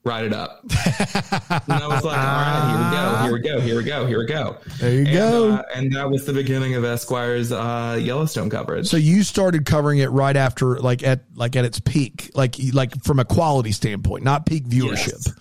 [0.06, 0.62] write it up.
[0.64, 4.58] and I was like, all right, here we go, here we go, here we go,
[4.58, 4.58] here we go.
[4.80, 5.51] There you and, go.
[5.51, 8.88] Uh, and that was the beginning of Esquire's uh, Yellowstone coverage.
[8.88, 13.03] So you started covering it right after, like at like at its peak, like like
[13.03, 15.26] from a quality standpoint, not peak viewership.
[15.26, 15.34] Yes.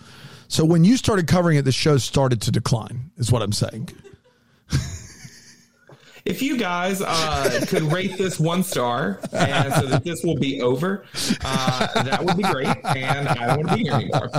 [0.47, 3.11] So when you started covering it, the show started to decline.
[3.17, 3.89] Is what I'm saying
[6.25, 10.61] if you guys uh, could rate this one star and so that this will be
[10.61, 11.05] over,
[11.43, 12.67] uh, that would be great.
[12.67, 14.29] And I don't want to be here anymore.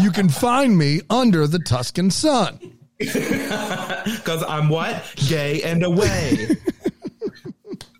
[0.02, 2.58] you can find me under the Tuscan sun.
[2.98, 5.04] Because I'm what?
[5.28, 6.48] Gay and away.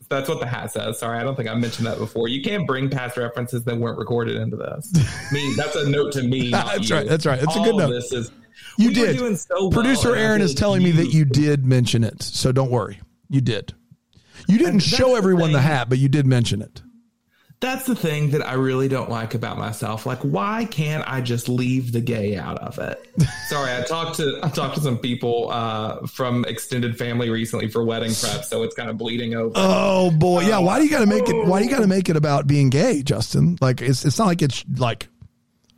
[0.09, 0.99] That's what the hat says.
[0.99, 2.29] Sorry, I don't think I mentioned that before.
[2.29, 4.91] You can't bring past references that weren't recorded into this.
[5.33, 6.51] me, that's a note to me.
[6.53, 6.97] that's you.
[6.97, 7.07] right.
[7.07, 7.39] That's right.
[7.39, 7.91] That's All a good note.
[7.91, 8.31] This is
[8.79, 9.39] you we did.
[9.39, 10.95] So Producer well, Aaron is telling you.
[10.95, 13.01] me that you did mention it, so don't worry.
[13.29, 13.75] You did.
[14.47, 16.81] You didn't show everyone the, the hat, but you did mention it.
[17.61, 20.07] That's the thing that I really don't like about myself.
[20.07, 23.05] Like, why can't I just leave the gay out of it?
[23.49, 27.85] Sorry, I talked to I talked to some people uh, from extended family recently for
[27.85, 29.55] wedding prep, so it's kind of bleeding over.
[29.57, 30.59] Oh boy, yeah.
[30.59, 31.47] Why do you got to make it?
[31.49, 33.59] Why do you got to make it about being gay, Justin?
[33.61, 35.09] Like, it's it's not like it's like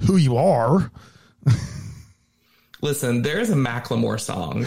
[0.03, 0.92] who you are.
[2.82, 4.66] Listen, there's a Macklemore song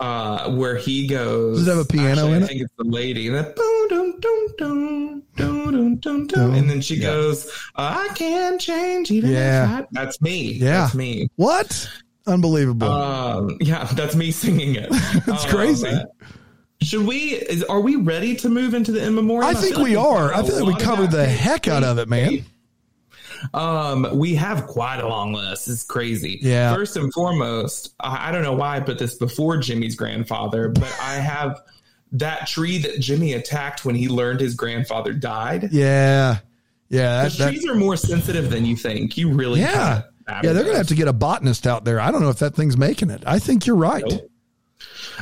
[0.00, 1.58] uh, where he goes.
[1.58, 2.44] Does it have a piano actually, in it?
[2.44, 3.28] I think it's the lady.
[3.28, 6.54] And boom, dun, dun, dun, dun, dun, dun.
[6.54, 7.06] and then she Yeah.
[7.08, 9.78] goes, "I can't change even Yeah.
[9.80, 10.52] if I-" That's me.
[10.54, 10.82] Yeah.
[10.82, 11.28] That's me.
[11.36, 11.88] What?
[12.26, 12.88] Unbelievable.
[12.90, 14.88] Um, yeah, that's me singing it.
[15.26, 15.92] That's crazy.
[16.80, 17.34] Should we?
[17.34, 19.44] Is are we ready to move into the in memoriam?
[19.50, 20.32] I think feel we like are.
[20.34, 22.44] I feel like we got a lot covered the heck out of it, man.
[23.52, 25.68] Um, we have quite a long list.
[25.68, 26.38] It's crazy.
[26.40, 26.74] Yeah.
[26.74, 30.96] First and foremost, I, I don't know why I put this before Jimmy's grandfather, but
[31.00, 31.60] I have
[32.12, 35.70] that tree that Jimmy attacked when he learned his grandfather died.
[35.72, 36.38] Yeah.
[36.88, 37.24] Yeah.
[37.24, 39.16] That, that, trees are more sensitive than you think.
[39.16, 40.02] You really yeah.
[40.26, 40.40] Yeah.
[40.42, 42.00] They're going to have to get a botanist out there.
[42.00, 43.22] I don't know if that thing's making it.
[43.26, 44.04] I think you're right.
[44.06, 44.30] Nope.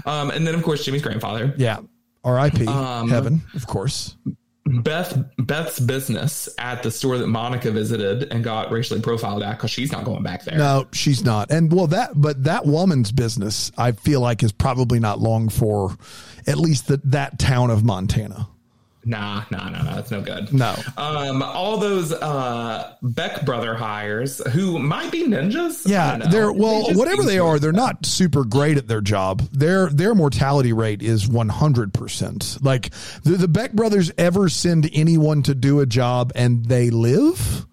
[0.06, 1.80] Um, and then of course Jimmy's grandfather, Yeah.
[2.24, 2.66] R.I.P.
[2.66, 4.16] Um, Heaven, of course.
[4.64, 9.70] Beth Beth's business at the store that Monica visited and got racially profiled at because
[9.70, 10.56] she's not going back there.
[10.56, 11.50] No, she's not.
[11.50, 15.96] And well, that but that woman's business, I feel like, is probably not long for
[16.46, 18.48] at least the, that town of Montana.
[19.04, 19.96] Nah, nah, nah, nah.
[19.96, 20.52] That's no good.
[20.52, 20.76] No.
[20.96, 25.82] Um, all those uh Beck brother hires who might be ninjas.
[25.86, 29.40] Yeah, they're well, just whatever they are, they're not super great at their job.
[29.50, 32.58] Their their mortality rate is one hundred percent.
[32.62, 32.90] Like
[33.24, 37.66] the, the Beck brothers ever send anyone to do a job and they live?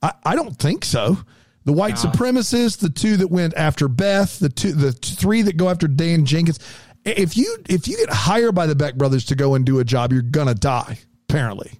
[0.00, 1.18] I, I don't think so.
[1.64, 5.68] The white supremacists, the two that went after Beth, the two the three that go
[5.68, 6.58] after Dan Jenkins.
[7.04, 9.84] If you if you get hired by the Beck brothers to go and do a
[9.84, 10.98] job, you're gonna die.
[11.28, 11.72] Apparently,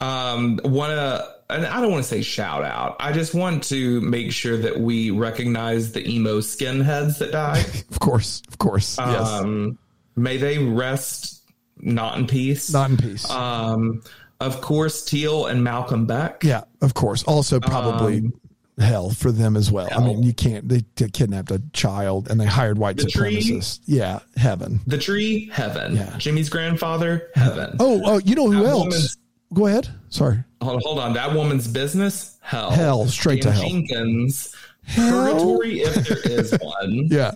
[0.00, 2.96] Um, want to, and I don't want to say shout out.
[2.98, 7.58] I just want to make sure that we recognize the emo skinheads that die.
[7.90, 9.78] of course, of course, yes, Um,
[10.16, 11.42] may they rest
[11.78, 12.72] not in peace.
[12.72, 13.30] not in peace.
[13.30, 14.02] Um,
[14.40, 16.42] of course, Teal and Malcolm Beck.
[16.42, 17.22] Yeah, of course.
[17.24, 18.32] Also, probably Um,
[18.78, 19.88] hell for them as well.
[19.90, 20.68] I mean, you can't.
[20.68, 23.40] They, they kidnapped a child and they hired white The tree.
[23.40, 23.80] supremacists.
[23.86, 24.80] Yeah, heaven.
[24.86, 25.96] The tree, heaven.
[25.96, 26.16] Yeah.
[26.18, 27.76] Jimmy's grandfather, heaven.
[27.80, 29.16] Oh, oh, you know who That else?
[29.52, 29.88] Go ahead.
[30.08, 30.42] Sorry.
[30.62, 31.12] Hold, hold on.
[31.12, 32.70] That woman's business, hell.
[32.70, 33.68] Hell, straight to Dan hell.
[33.68, 34.54] Jenkins,
[34.84, 35.10] Hell?
[35.10, 37.06] purgatory if there is one.
[37.10, 37.32] Yeah.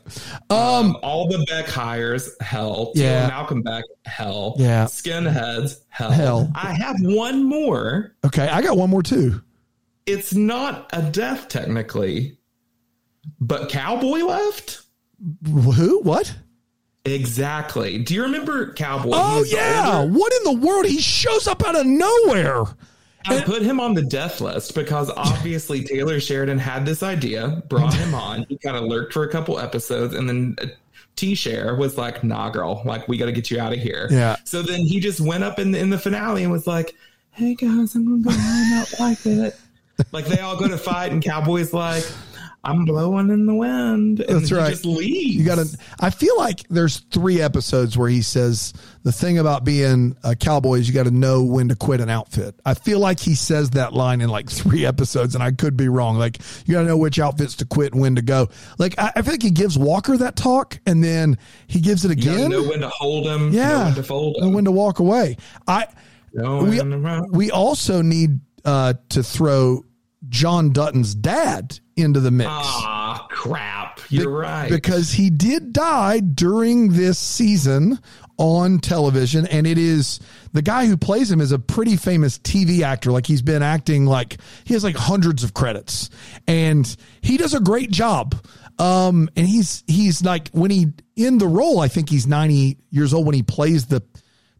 [0.51, 2.93] Um, all the Beck hires, hell.
[2.95, 3.27] Yeah.
[3.29, 4.55] Malcolm Beck, hell.
[4.59, 4.87] Yeah.
[4.87, 6.11] Skinheads, hell.
[6.11, 6.51] Hell.
[6.55, 8.15] I have one more.
[8.25, 9.43] Okay, I got one more too.
[10.07, 12.39] It's not a death technically,
[13.41, 14.83] but Cowboy left.
[15.45, 16.01] Who?
[16.03, 16.35] What?
[17.05, 17.99] Exactly.
[17.99, 19.11] Do you remember Cowboy?
[19.15, 19.99] Oh yeah.
[20.01, 20.87] older- What in the world?
[20.87, 22.65] He shows up out of nowhere.
[23.29, 27.93] I put him on the death list because obviously Taylor Sheridan had this idea, brought
[27.93, 28.47] him on.
[28.49, 30.67] He kind of lurked for a couple episodes, and then uh,
[31.17, 34.07] T Share was like, "Nah, girl, like we got to get you out of here."
[34.13, 34.37] Yeah.
[34.45, 36.95] So then he just went up in the, in the finale and was like,
[37.33, 39.59] "Hey guys, I'm gonna go home out like it."
[40.13, 42.05] Like they all go to fight, and Cowboy's like,
[42.63, 44.71] "I'm blowing in the wind." And That's he right.
[44.71, 45.37] Just leaves.
[45.37, 45.79] You got to.
[46.01, 48.75] I feel like there's three episodes where he says
[49.05, 52.11] the thing about being a cowboy is you got to know when to quit an
[52.11, 52.55] outfit.
[52.65, 55.89] I feel like he says that line in like three episodes, and I could be
[55.89, 56.19] wrong.
[56.19, 58.49] Like you got to know which outfits to quit and when to go.
[58.79, 61.39] Like I, I feel like he gives Walker that talk, and then
[61.69, 62.51] he gives it You again.
[62.51, 63.51] know when to hold him.
[63.51, 64.53] know yeah, when to fold know him.
[64.53, 65.39] when to walk away.
[65.67, 65.87] I
[66.35, 66.81] know we
[67.31, 69.85] we also need uh, to throw
[70.29, 72.51] John Dutton's dad into the mix.
[72.53, 74.01] Ah, crap.
[74.11, 74.71] You're right.
[74.71, 77.99] because he did die during this season
[78.39, 80.21] on television and it is
[80.53, 84.05] the guy who plays him is a pretty famous TV actor like he's been acting
[84.05, 86.11] like he has like hundreds of credits
[86.47, 88.35] and he does a great job
[88.79, 93.15] um and he's he's like when he in the role I think he's 90 years
[93.15, 94.03] old when he plays the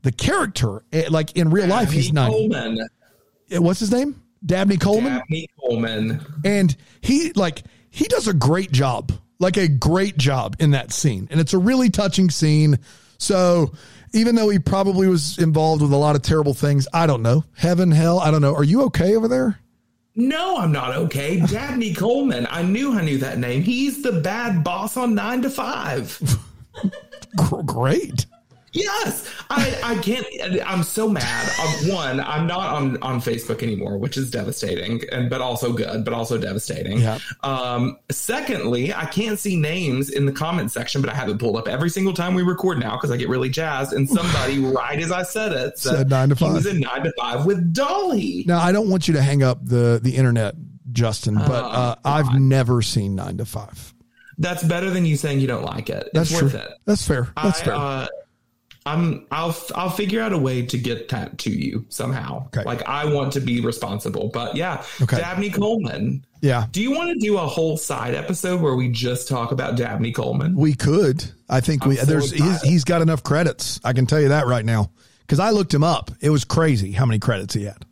[0.01, 2.89] the character like in real life he's Dabney 90 Coleman.
[3.63, 6.25] What's his name Dabney Coleman Dabney Coleman.
[6.45, 11.29] and he like he does a great job like a great job in that scene
[11.31, 12.79] and it's a really touching scene
[13.19, 13.73] so
[14.15, 17.45] even though he probably was involved with a lot of terrible things i don't know
[17.57, 19.59] heaven hell i don't know are you okay over there
[20.15, 21.41] No, I'm not okay.
[21.41, 22.47] Dabney Coleman.
[22.51, 23.61] I knew I knew that name.
[23.63, 26.19] He's the bad boss on Nine to Five.
[27.67, 28.25] Great
[28.77, 30.27] Yes, I, I can't.
[30.67, 31.49] I'm so mad.
[31.61, 36.05] Um, one, I'm not on, on Facebook anymore, which is devastating, and but also good,
[36.05, 36.99] but also devastating.
[37.01, 37.19] Yeah.
[37.43, 41.57] Um, secondly, I can't see names in the comment section, but I have it pulled
[41.57, 43.93] up every single time we record now because I get really jazzed.
[43.95, 46.49] And somebody, right as I said it, Said nine to five.
[46.51, 48.45] He was in nine to five with Dolly.
[48.47, 50.55] now i don't want you to hang up the the internet
[50.93, 53.95] justin but Oh, uh, i've never seen nine to five
[54.39, 56.09] That's better than you saying you don't like it.
[56.13, 56.71] that's it's true worth it.
[56.85, 58.07] that's fair that's I, fair Uh,
[58.87, 59.27] I'm.
[59.31, 59.57] I'll.
[59.75, 62.47] I'll figure out a way to get that to you somehow.
[62.47, 62.63] Okay.
[62.65, 64.85] Like I want to be responsible, but yeah.
[65.03, 65.19] Okay.
[65.19, 66.25] Dabney Coleman.
[66.41, 69.77] yeah Do you want to do a whole side episode where we just talk about
[69.77, 70.55] Dabney Coleman?
[70.55, 74.07] we could i think we I'm so there's he's, he's got enough credits i can
[74.07, 74.91] tell you that right now
[75.27, 76.11] because I looked him up.
[76.21, 77.85] It was crazy how many credits he had.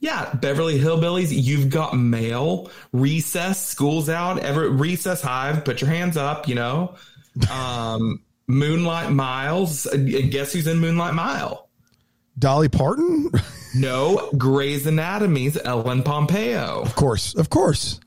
[0.00, 6.16] Yeah, Beverly Hillbillies, you've got mail, recess, school's out, ever recess hive, put your hands
[6.16, 6.94] up, you know.
[7.50, 11.68] Um, Moonlight Miles, uh, guess who's in Moonlight Mile?
[12.38, 13.30] Dolly Parton?
[13.76, 16.82] No, Grey's Anatomy's Ellen Pompeo.
[16.82, 17.98] of course, of course.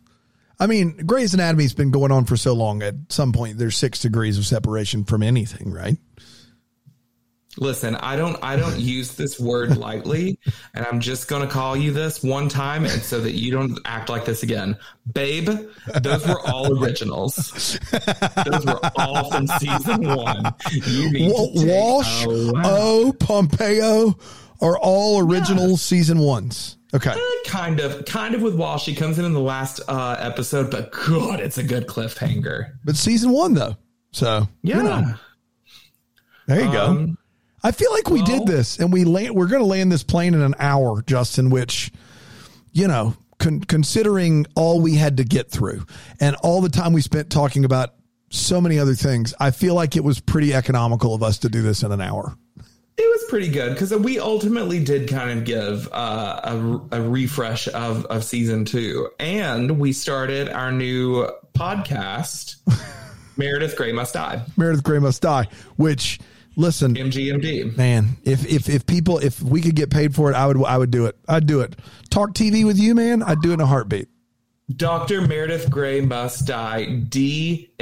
[0.59, 2.81] I mean, Grey's Anatomy's been going on for so long.
[2.81, 5.97] At some point, there's six degrees of separation from anything, right?
[7.58, 10.39] Listen, I don't I don't use this word lightly,
[10.74, 14.10] and I'm just gonna call you this one time and so that you don't act
[14.10, 14.78] like this again.
[15.14, 15.49] Babe,
[16.01, 17.80] those were all originals.
[18.45, 20.53] Those were all from season one.
[20.72, 22.66] You need Wa- to take Walsh, lap.
[22.70, 24.18] O, Pompeo
[24.62, 26.78] are all original season ones.
[26.93, 27.12] Okay.
[27.12, 28.84] Eh, kind of kind of with Walsh.
[28.84, 32.72] She comes in in the last uh, episode, but God, it's a good cliffhanger.
[32.86, 33.76] But season one, though.
[34.12, 34.78] So, Yeah.
[34.78, 35.14] you know,
[36.47, 37.14] there you go.
[37.68, 40.01] I feel like we well- did this and we land, we're going to land this
[40.01, 41.91] plane in an hour, Justin, which,
[42.72, 45.86] you know, con- considering all we had to get through
[46.22, 47.93] and all the time we spent talking about
[48.30, 51.61] so many other things, I feel like it was pretty economical of us to do
[51.61, 52.38] this in an hour.
[52.97, 57.68] It was pretty good because we ultimately did kind of give uh, a, a refresh
[57.68, 59.09] of, of season two.
[59.20, 62.55] And we started our new podcast,
[63.38, 66.20] Meredith Grey Must Die, Meredith Grey Must Die, which,
[66.58, 67.78] listen, MGMD.
[67.78, 70.78] man, if, if, if people, if we could get paid for it, I would, I
[70.78, 71.16] would do it.
[71.30, 71.78] I'd do it.
[72.10, 73.24] Talk TV with you, man.
[73.24, 74.10] I'd do it in a heartbeat.
[74.76, 75.22] Dr.
[75.22, 77.74] Meredith Grey Must Die, DMGMD,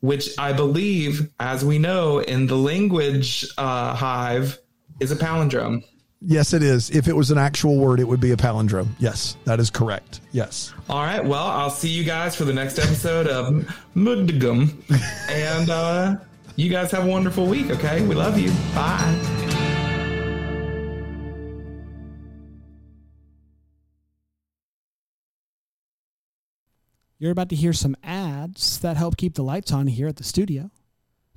[0.00, 4.58] which I believe, as we know in the language uh, hive,
[5.00, 5.82] is a palindrome.
[6.22, 6.90] Yes, it is.
[6.90, 8.88] If it was an actual word, it would be a palindrome.
[8.98, 10.22] Yes, that is correct.
[10.32, 10.72] Yes.
[10.88, 11.24] All right.
[11.24, 13.46] Well, I'll see you guys for the next episode of
[13.94, 14.72] Mudgum.
[15.30, 16.16] And uh,
[16.56, 18.04] you guys have a wonderful week, okay?
[18.06, 18.50] We love you.
[18.74, 19.42] Bye.
[27.18, 30.24] You're about to hear some ads that help keep the lights on here at the
[30.24, 30.70] studio.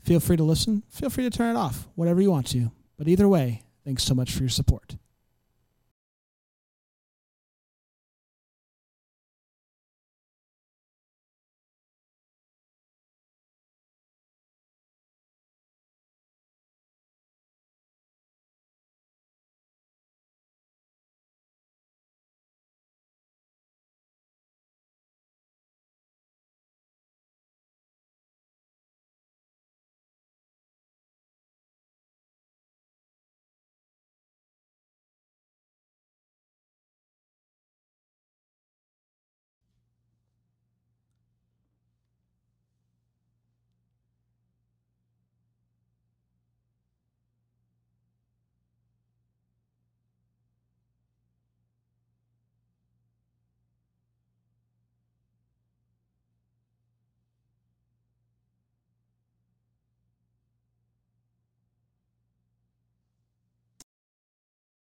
[0.03, 2.71] Feel free to listen, feel free to turn it off, whatever you want to.
[2.97, 4.98] But either way, thanks so much for your support.